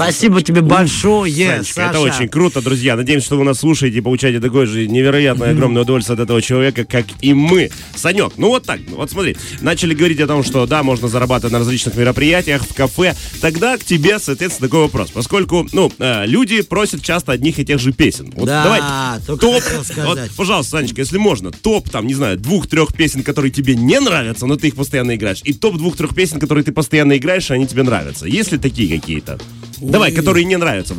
Спасибо 0.00 0.42
тебе 0.42 0.62
большое, 0.62 1.32
Санечка, 1.32 1.82
это 1.82 2.00
очень 2.00 2.28
круто, 2.28 2.62
друзья. 2.62 2.96
Надеемся, 2.96 3.26
что 3.26 3.36
вы 3.36 3.44
нас 3.44 3.58
слушаете 3.58 3.98
и 3.98 4.00
получаете 4.00 4.40
такое 4.40 4.66
же 4.66 4.86
невероятное 4.86 5.50
огромное 5.50 5.82
удовольствие 5.82 6.14
от 6.14 6.20
этого 6.20 6.40
человека, 6.40 6.84
как 6.84 7.04
и 7.20 7.34
мы. 7.34 7.70
Санек, 7.94 8.32
ну 8.36 8.48
вот 8.48 8.64
так, 8.64 8.80
вот 8.88 9.10
смотри, 9.10 9.36
начали 9.60 9.94
говорить 9.94 10.20
о 10.20 10.26
том, 10.26 10.42
что 10.42 10.66
да, 10.66 10.82
можно 10.82 11.08
зарабатывать 11.08 11.52
на 11.52 11.58
различных 11.58 11.96
мероприятиях, 11.96 12.62
в 12.62 12.74
кафе. 12.74 13.14
Тогда 13.40 13.76
к 13.76 13.84
тебе, 13.84 14.18
соответственно, 14.18 14.68
такой 14.68 14.80
вопрос. 14.84 15.10
Поскольку, 15.10 15.68
ну, 15.72 15.92
э, 15.98 16.26
люди 16.26 16.62
просят 16.62 17.02
часто 17.02 17.32
одних 17.32 17.58
и 17.58 17.64
тех 17.64 17.78
же 17.78 17.92
песен. 17.92 18.32
Вот 18.34 18.46
Да, 18.46 18.64
давай, 18.64 19.20
только 19.26 19.60
топ, 19.60 19.62
вот, 20.04 20.18
пожалуйста, 20.36 20.78
Санечка, 20.78 21.00
если 21.00 21.18
можно, 21.18 21.50
топ, 21.50 21.90
там, 21.90 22.06
не 22.06 22.14
знаю, 22.14 22.38
двух-трех 22.38 22.94
песен, 22.94 23.22
которые 23.22 23.50
тебе 23.50 23.74
не 23.74 24.00
нравятся, 24.00 24.46
но 24.46 24.56
ты 24.56 24.68
их 24.68 24.76
постоянно 24.76 25.14
играешь, 25.14 25.42
и 25.44 25.52
топ 25.52 25.76
двух-трех 25.76 26.14
песен, 26.14 26.40
которые 26.40 26.64
ты 26.64 26.72
постоянно 26.72 27.16
играешь, 27.16 27.50
и 27.50 27.54
они 27.54 27.66
тебе 27.66 27.82
нравятся. 27.82 28.26
Есть 28.26 28.52
ли 28.52 28.58
такие 28.58 28.98
какие-то? 28.98 29.38
Давай, 29.80 30.12
которые 30.12 30.44
не 30.44 30.56
нравятся 30.56 30.94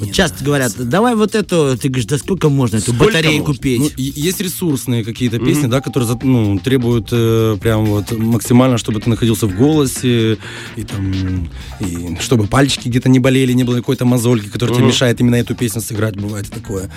вначале. 0.00 0.14
Часто 0.14 0.44
говорят, 0.44 0.72
давай 0.76 1.14
вот 1.14 1.34
эту, 1.34 1.76
ты 1.76 1.88
говоришь, 1.88 2.06
да 2.06 2.18
сколько 2.18 2.48
можно 2.48 2.76
эту 2.76 2.92
Сколько 2.92 3.12
батарейку 3.12 3.48
можно? 3.48 3.62
петь? 3.62 3.80
Ну, 3.80 3.90
есть 3.96 4.40
ресурсные 4.40 5.04
какие-то 5.04 5.38
песни, 5.38 5.66
да, 5.66 5.80
которые 5.80 6.18
ну, 6.22 6.58
требуют 6.58 7.08
э, 7.12 7.56
прям 7.60 7.86
вот 7.86 8.10
максимально, 8.12 8.78
чтобы 8.78 9.00
ты 9.00 9.10
находился 9.10 9.46
в 9.46 9.56
голосе, 9.56 10.38
и 10.76 10.82
там, 10.82 11.48
и 11.80 12.16
чтобы 12.20 12.46
пальчики 12.46 12.88
где-то 12.88 13.08
не 13.08 13.18
болели, 13.18 13.52
не 13.52 13.64
было 13.64 13.76
какой-то 13.76 14.04
мозольки, 14.04 14.48
которая 14.48 14.76
тебе 14.76 14.86
мешает 14.88 15.20
именно 15.20 15.36
эту 15.36 15.54
песню 15.54 15.80
сыграть, 15.80 16.16
бывает 16.16 16.50
такое. 16.50 16.90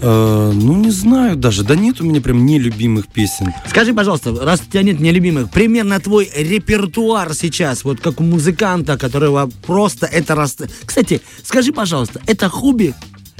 Э, 0.00 0.52
ну, 0.54 0.76
не 0.76 0.90
знаю 0.90 1.36
даже, 1.36 1.64
да 1.64 1.74
нет 1.74 2.00
у 2.00 2.04
меня 2.04 2.20
прям 2.20 2.44
нелюбимых 2.44 3.06
песен. 3.08 3.52
Скажи, 3.68 3.94
пожалуйста, 3.94 4.34
раз 4.44 4.60
у 4.60 4.70
тебя 4.70 4.82
нет 4.82 5.00
нелюбимых, 5.00 5.50
примерно 5.50 6.00
твой 6.00 6.30
репертуар 6.34 7.34
сейчас, 7.34 7.84
вот 7.84 8.00
как 8.00 8.20
у 8.20 8.24
музыканта, 8.24 8.98
которого 8.98 9.50
просто 9.66 10.06
это 10.06 10.34
раз... 10.34 10.56
Кстати, 10.84 11.20
скажи, 11.42 11.72
пожалуйста, 11.72 12.20
это 12.34 12.48
хобби, 12.48 12.94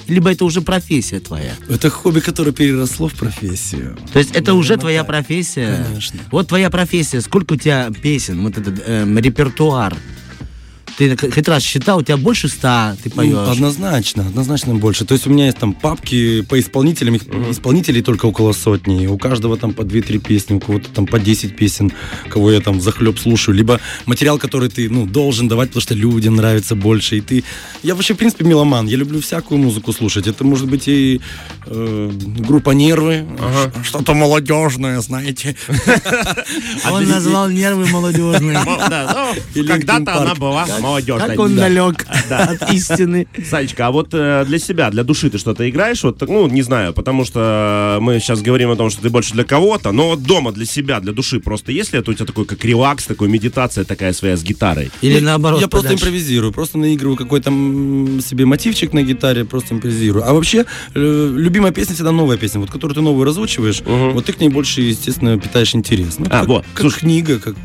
либо 0.07 0.31
это 0.31 0.45
уже 0.45 0.61
профессия 0.61 1.21
твоя? 1.21 1.53
Это 1.69 1.91
хобби, 1.91 2.21
которое 2.21 2.53
переросло 2.53 3.09
в 3.09 3.15
профессию. 3.15 3.99
То 4.13 4.19
есть 4.19 4.31
это 4.33 4.55
уже 4.55 4.77
твоя 4.77 5.05
профессия? 5.05 5.85
Конечно. 5.85 6.21
Вот 6.31 6.49
твоя 6.49 6.71
профессия, 6.71 7.21
сколько 7.21 7.55
у 7.55 7.57
тебя 7.57 7.91
песен, 7.91 8.43
вот 8.43 8.57
этот 8.57 8.83
эм, 8.87 9.19
репертуар? 9.19 9.97
Ты 10.97 11.17
хоть 11.17 11.49
раз 11.49 11.63
считал, 11.63 11.99
у 11.99 12.03
тебя 12.03 12.17
больше 12.17 12.49
ста 12.49 12.97
ты 13.03 13.09
Ну, 13.11 13.17
поешь? 13.17 13.49
однозначно, 13.57 14.23
однозначно 14.29 14.75
больше. 14.77 15.05
То 15.05 15.15
есть 15.15 15.27
у 15.27 15.31
меня 15.31 15.47
есть 15.47 15.59
там 15.59 15.73
папки 15.73 16.43
по 16.43 16.59
исполнителям, 16.61 17.17
их 17.17 17.23
исполнителей 17.51 18.01
только 18.03 18.27
около 18.27 18.53
сотни. 18.53 19.07
У 19.09 19.19
каждого 19.19 19.57
там 19.57 19.73
по 19.73 19.83
2-3 19.83 20.19
песни, 20.19 20.55
у 20.55 20.61
кого-то 20.61 20.89
там 20.91 21.07
по 21.07 21.19
10 21.19 21.57
песен, 21.57 21.93
кого 22.29 22.53
я 22.53 22.61
там 22.61 22.81
захлеб 22.81 23.19
слушаю. 23.19 23.57
Либо 23.57 23.81
материал, 24.07 24.39
который 24.39 24.69
ты, 24.69 24.89
ну, 24.89 25.05
должен 25.07 25.49
давать, 25.49 25.71
потому 25.71 25.83
что 25.83 25.95
людям 25.95 26.37
нравится 26.37 26.77
больше. 26.77 27.17
И 27.19 27.21
ты... 27.21 27.45
Я 27.83 27.95
вообще, 27.95 28.15
в 28.15 28.17
принципе, 28.19 28.45
меломан. 28.45 28.87
Я 28.87 28.97
люблю 28.97 29.21
всякую 29.21 29.59
музыку 29.61 29.93
слушать. 29.93 30.27
Это 30.29 30.45
может 30.45 30.69
быть 30.69 30.87
и 30.87 31.21
э, 31.67 32.11
группа 32.39 32.71
«Нервы», 32.71 33.27
ш- 33.39 33.73
что-то 33.85 34.15
молодежное, 34.15 35.01
знаете. 35.01 35.57
Он 36.91 37.09
назвал 37.09 37.49
нервы 37.49 37.87
молодежные. 37.89 38.61
Ну, 39.55 39.65
Когда-то 39.67 40.21
она 40.21 40.35
была 40.35 40.67
молодежной. 40.85 41.29
Как 41.29 41.38
он 41.38 41.55
Да. 41.57 41.62
далек 41.68 42.07
от 42.31 42.73
истины. 42.73 43.27
Санечка, 43.49 43.87
а 43.87 43.90
вот 43.90 44.09
э, 44.12 44.44
для 44.47 44.59
себя, 44.59 44.90
для 44.90 45.03
души 45.05 45.31
ты 45.31 45.38
что-то 45.38 45.68
играешь? 45.68 46.03
Вот, 46.05 46.20
ну, 46.29 46.49
не 46.49 46.62
знаю, 46.62 46.92
потому 46.92 47.25
что 47.25 47.99
мы 48.01 48.18
сейчас 48.20 48.42
говорим 48.42 48.70
о 48.70 48.77
том, 48.77 48.90
что 48.90 49.03
ты 49.03 49.11
больше 49.11 49.33
для 49.35 49.44
кого-то, 49.44 49.92
но 49.92 50.11
вот 50.11 50.23
дома 50.23 50.53
для 50.53 50.66
себя, 50.66 51.01
для 51.01 51.12
души 51.12 51.40
просто 51.40 51.73
есть 51.73 51.92
ли 51.92 51.99
это 51.99 52.11
у 52.11 52.14
тебя 52.14 52.27
такой, 52.27 52.44
как 52.44 52.64
релакс, 52.64 53.05
такой 53.07 53.29
медитация 53.29 53.85
такая 53.85 54.12
своя 54.12 54.37
с 54.37 54.42
гитарой? 54.42 54.90
Или 55.03 55.20
наоборот, 55.20 55.61
Я 55.61 55.68
просто 55.68 55.94
импровизирую, 55.94 56.53
просто 56.53 56.79
наигрываю 56.79 57.16
какой-то 57.16 57.51
себе 58.20 58.44
мотивчик 58.47 58.92
на 58.92 59.03
гитаре, 59.03 59.44
просто 59.44 59.75
импровизирую. 59.75 60.29
А 60.29 60.33
вообще, 60.33 60.64
э, 60.94 61.33
любимая 61.35 61.73
песня 61.73 61.94
всегда 61.94 62.12
новая 62.12 62.37
песня, 62.37 62.61
вот 62.61 62.70
которую 62.70 62.94
ты 62.94 63.01
новую 63.01 63.25
разучиваешь, 63.25 63.83
вот 63.87 64.25
ты 64.25 64.33
к 64.33 64.40
ней 64.40 64.49
больше, 64.49 64.81
естественно, 64.83 65.38
питаешь 65.38 65.75
интерес. 65.75 66.18
Ну, 66.18 66.27
А, 66.27 66.40
как, 66.40 66.49
вот, 66.49 66.64
как 66.75 66.92
книга, 66.94 67.38
как- 67.38 67.57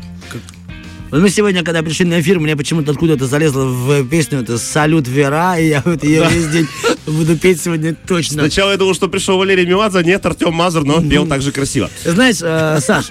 Вот 1.10 1.22
мы 1.22 1.28
сегодня, 1.28 1.64
когда 1.64 1.82
пришли 1.82 2.06
на 2.06 2.20
эфир, 2.20 2.38
мне 2.38 2.56
почему-то 2.56 2.92
откуда-то 2.92 3.26
залезло 3.26 3.64
в 3.64 4.06
песню 4.08 4.42
это 4.42 4.58
«Салют 4.58 5.08
Вера», 5.08 5.58
и 5.58 5.66
я 5.66 5.82
вот 5.84 6.04
ее 6.04 6.24
весь 6.30 6.46
день 6.46 6.68
буду 7.04 7.36
петь 7.36 7.60
сегодня 7.60 7.96
точно. 8.06 8.42
Сначала 8.42 8.70
я 8.70 8.76
думал, 8.76 8.94
что 8.94 9.08
пришел 9.08 9.36
Валерий 9.36 9.66
Меладзе, 9.66 10.04
нет, 10.04 10.24
Артем 10.24 10.54
Мазур, 10.54 10.84
но 10.84 10.98
он 10.98 11.08
пел 11.08 11.26
так 11.26 11.42
же 11.42 11.50
красиво. 11.50 11.90
Знаешь, 12.04 12.36
э, 12.40 12.78
Саш, 12.80 13.06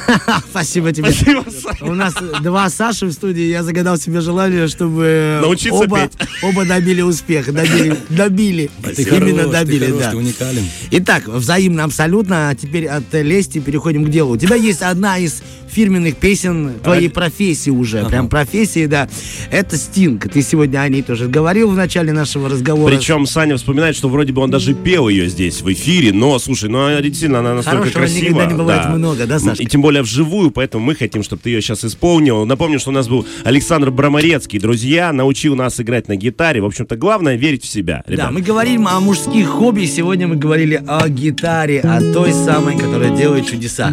спасибо 0.50 0.92
тебе. 0.92 1.10
Спасибо. 1.10 1.44
У 1.80 1.94
нас 1.94 2.14
два 2.40 2.70
Саши 2.70 3.06
в 3.06 3.12
студии, 3.12 3.48
я 3.48 3.64
загадал 3.64 3.96
себе 3.96 4.20
желание, 4.20 4.68
чтобы 4.68 5.40
Научиться 5.42 5.74
оба, 5.74 6.02
петь. 6.02 6.28
оба 6.44 6.64
добили 6.64 7.02
успех, 7.02 7.52
добили, 7.52 7.96
добили, 8.10 8.70
ты 8.94 9.02
именно 9.02 9.42
хорош, 9.42 9.44
ты 9.44 9.50
добили, 9.50 9.86
хорош, 9.86 10.00
да. 10.02 10.10
ты 10.12 10.16
уникален. 10.16 10.64
Итак, 10.92 11.26
взаимно 11.26 11.82
абсолютно, 11.82 12.50
а 12.50 12.54
теперь 12.54 12.86
от 12.86 13.12
лести 13.12 13.58
переходим 13.58 14.04
к 14.04 14.08
делу. 14.08 14.34
У 14.34 14.36
тебя 14.36 14.54
есть 14.54 14.82
одна 14.82 15.18
из 15.18 15.42
фирменных 15.68 16.16
песен 16.16 16.74
твоей 16.82 17.08
профессии 17.08 17.39
уже, 17.70 18.04
прям 18.04 18.28
профессии, 18.28 18.86
да. 18.86 19.08
Это 19.50 19.76
Стинг. 19.76 20.28
Ты 20.30 20.42
сегодня 20.42 20.80
о 20.80 20.88
ней 20.88 21.02
тоже 21.02 21.26
говорил 21.26 21.70
в 21.70 21.74
начале 21.76 22.12
нашего 22.12 22.48
разговора. 22.48 22.94
Причем 22.94 23.26
Саня 23.26 23.56
вспоминает, 23.56 23.96
что 23.96 24.08
вроде 24.08 24.32
бы 24.32 24.42
он 24.42 24.50
даже 24.50 24.74
пел 24.74 25.08
ее 25.08 25.28
здесь 25.28 25.62
в 25.62 25.72
эфире, 25.72 26.12
но, 26.12 26.38
слушай, 26.38 26.68
ну 26.68 26.80
она 26.80 27.00
действительно 27.00 27.40
она 27.40 27.54
настолько 27.54 27.90
Хорошего 27.90 28.00
красива. 28.00 28.24
никогда 28.26 28.46
не 28.46 28.54
бывает 28.54 28.88
много, 28.90 29.26
да, 29.26 29.38
Сашка? 29.38 29.62
И 29.62 29.66
тем 29.66 29.80
более 29.80 30.02
вживую, 30.02 30.50
поэтому 30.50 30.84
мы 30.84 30.94
хотим, 30.94 31.22
чтобы 31.22 31.40
ты 31.42 31.50
ее 31.50 31.62
сейчас 31.62 31.84
исполнил. 31.84 32.44
Напомню, 32.44 32.78
что 32.78 32.90
у 32.90 32.92
нас 32.92 33.08
был 33.08 33.26
Александр 33.44 33.90
Браморецкий, 33.90 34.58
друзья, 34.58 35.12
научил 35.12 35.56
нас 35.56 35.80
играть 35.80 36.08
на 36.08 36.16
гитаре. 36.16 36.60
В 36.60 36.66
общем-то, 36.66 36.96
главное 36.96 37.36
верить 37.36 37.64
в 37.64 37.68
себя, 37.68 38.04
ребят. 38.06 38.26
Да, 38.26 38.30
мы 38.30 38.42
говорим 38.42 38.86
о 38.86 39.00
мужских 39.00 39.48
хобби. 39.48 39.86
Сегодня 39.86 40.28
мы 40.28 40.36
говорили 40.36 40.82
о 40.86 41.08
гитаре, 41.08 41.80
о 41.80 42.00
той 42.12 42.32
самой, 42.32 42.76
которая 42.78 43.16
делает 43.16 43.46
чудеса. 43.46 43.92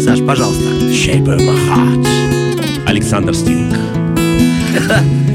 Саш, 0.00 0.20
пожалуйста. 0.20 0.64
Shape 0.92 1.26
of 1.26 1.38
my 1.38 1.56
heart. 1.68 2.31
Aleksandar 2.92 3.32
Stilik. 3.32 3.72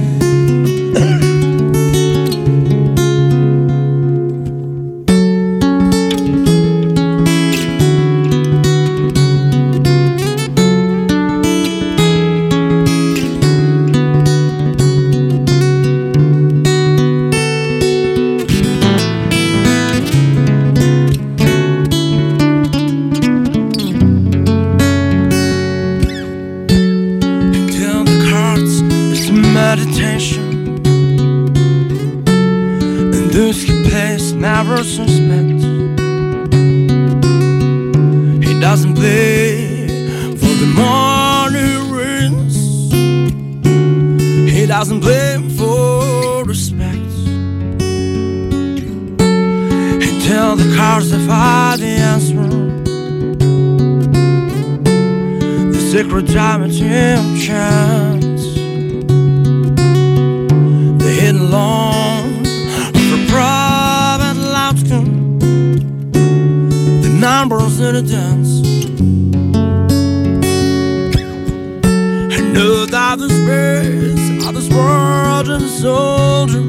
this 73.18 73.32
spirits 73.32 74.46
of 74.48 74.54
this 74.56 74.70
world 74.70 75.50
and 75.50 75.68
soldier. 75.70 76.64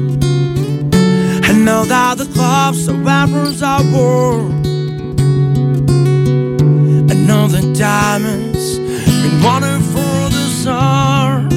I 1.49 1.53
know 1.53 1.85
that 1.85 2.17
the 2.17 2.25
clubs 2.25 2.87
of 2.87 3.05
rappers 3.05 3.61
are 3.61 3.83
born. 3.83 4.51
I 7.11 7.15
know 7.27 7.47
the 7.47 7.61
diamonds 7.77 8.79
been 9.21 9.43
wanting 9.43 9.81
for 9.93 10.29
this 10.29 10.65
art. 10.67 11.49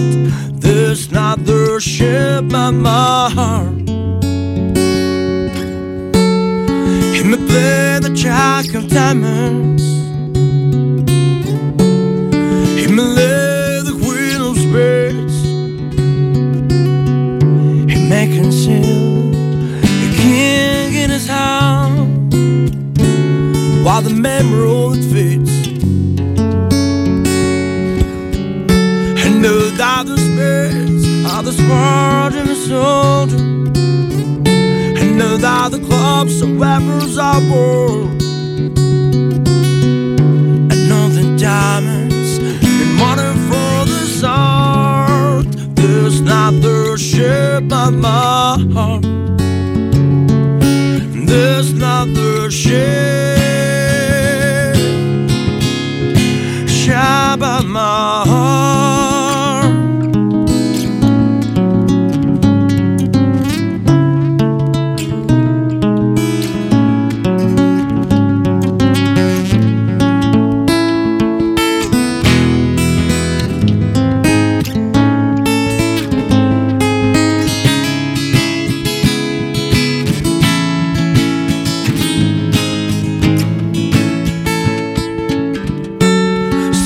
This 0.60 1.10
not 1.10 1.44
the 1.44 1.80
ship 1.80 2.44
my 2.44 3.30
heart. 3.30 3.88
Hear 7.14 7.24
me 7.24 7.36
play 7.48 7.98
the 8.00 8.12
jack 8.14 8.74
of 8.74 8.88
diamonds. 8.88 9.91
The 24.02 24.10
memory 24.10 24.68
of 24.68 24.96
it 24.96 25.04
fades. 25.12 25.68
And 29.24 29.42
know 29.42 29.70
that 29.70 30.06
the 30.06 30.16
spirits 30.18 31.06
are 31.32 31.42
the 31.42 31.52
smart 31.52 32.34
and 32.34 32.48
the 32.48 32.54
soldier. 32.54 33.36
And 34.98 35.18
know 35.18 35.36
that 35.36 35.70
the 35.70 35.78
clubs 35.78 36.40
and 36.42 36.60
rappers 36.60 37.16
are 37.16 37.40
born. 37.42 38.18
I 40.72 40.76
know 40.88 41.08
the 41.08 41.36
diamonds 41.38 42.38
been 42.38 42.98
wanting 42.98 43.38
for 43.48 43.84
this 43.86 44.24
art. 44.24 45.46
This 45.76 46.20
not 46.20 46.54
the 46.60 46.96
shape 46.96 47.72
of 47.72 47.94
my 47.94 48.58
heart. 48.74 49.02
This 51.26 51.72
not 51.72 52.06
the 52.08 52.50
shape 52.50 53.31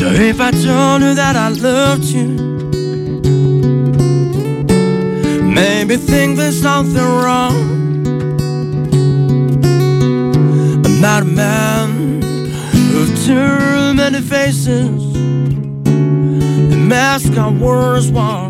So 0.06 0.12
if 0.12 0.40
I 0.40 0.52
told 0.52 1.02
you 1.02 1.14
that 1.14 1.34
I 1.34 1.48
loved 1.48 2.04
you, 2.04 2.28
maybe 5.42 5.96
think 5.96 6.36
there's 6.36 6.62
something 6.62 7.02
wrong. 7.02 7.56
I'm 10.86 11.00
not 11.00 11.24
a 11.24 11.26
man 11.26 12.22
of 12.94 13.08
too 13.26 13.94
many 13.94 14.20
faces. 14.20 15.12
The 16.70 16.78
mask 16.88 17.36
I 17.36 17.50
wore 17.50 17.96
is 17.96 18.08
one. 18.08 18.45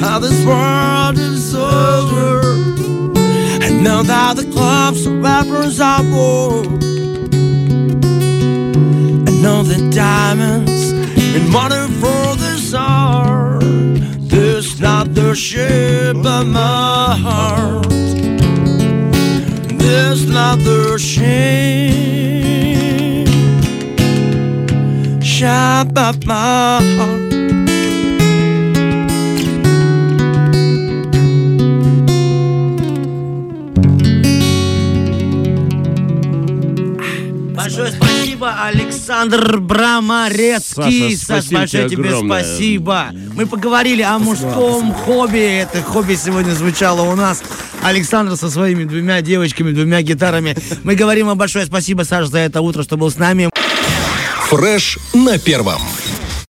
How 0.00 0.18
this 0.18 0.44
world 0.44 1.18
is 1.18 1.54
over 1.54 2.40
and 3.64 3.82
know 3.84 4.02
that 4.02 4.36
the 4.36 4.50
clubs 4.52 5.06
and 5.06 5.22
rappers 5.22 5.80
are 5.80 6.02
bored 6.02 6.82
I 9.28 9.32
know 9.42 9.62
the 9.62 9.90
diamonds 9.90 10.92
been 11.32 11.50
wanting 11.50 11.88
for 11.98 12.36
this 12.36 12.74
art. 12.74 13.62
This 14.28 14.78
not 14.80 15.14
the 15.14 15.34
shape 15.34 16.16
of 16.16 16.46
my 16.46 17.16
heart. 17.18 17.88
This 19.78 20.26
not 20.28 20.58
the 20.58 20.98
shape, 20.98 22.08
shape 25.22 25.96
of 25.96 26.26
my 26.26 26.80
heart. 26.96 27.31
Спасибо, 38.42 38.64
Александр 38.64 39.58
Брамарецкий. 39.60 41.16
Саша, 41.16 41.42
спасибо 41.42 41.60
большое 41.60 41.88
тебе 41.88 41.96
тебе 41.96 42.08
огромное. 42.08 42.42
спасибо. 42.42 43.06
Мы 43.34 43.46
поговорили 43.46 44.02
о 44.02 44.18
мужском 44.18 44.92
хобби. 44.92 45.60
Это 45.60 45.82
хобби 45.82 46.14
сегодня 46.14 46.50
звучало 46.52 47.02
у 47.02 47.14
нас. 47.14 47.42
Александр 47.82 48.36
со 48.36 48.50
своими 48.50 48.84
двумя 48.84 49.20
девочками, 49.20 49.70
двумя 49.70 50.02
гитарами. 50.02 50.56
Мы 50.82 50.96
говорим 50.96 51.26
вам 51.28 51.38
большое 51.38 51.66
спасибо, 51.66 52.02
Саша, 52.02 52.26
за 52.26 52.38
это 52.38 52.60
утро, 52.60 52.82
что 52.82 52.96
был 52.96 53.10
с 53.10 53.16
нами. 53.16 53.48
Фреш 54.48 54.98
на 55.14 55.38
первом. 55.38 55.80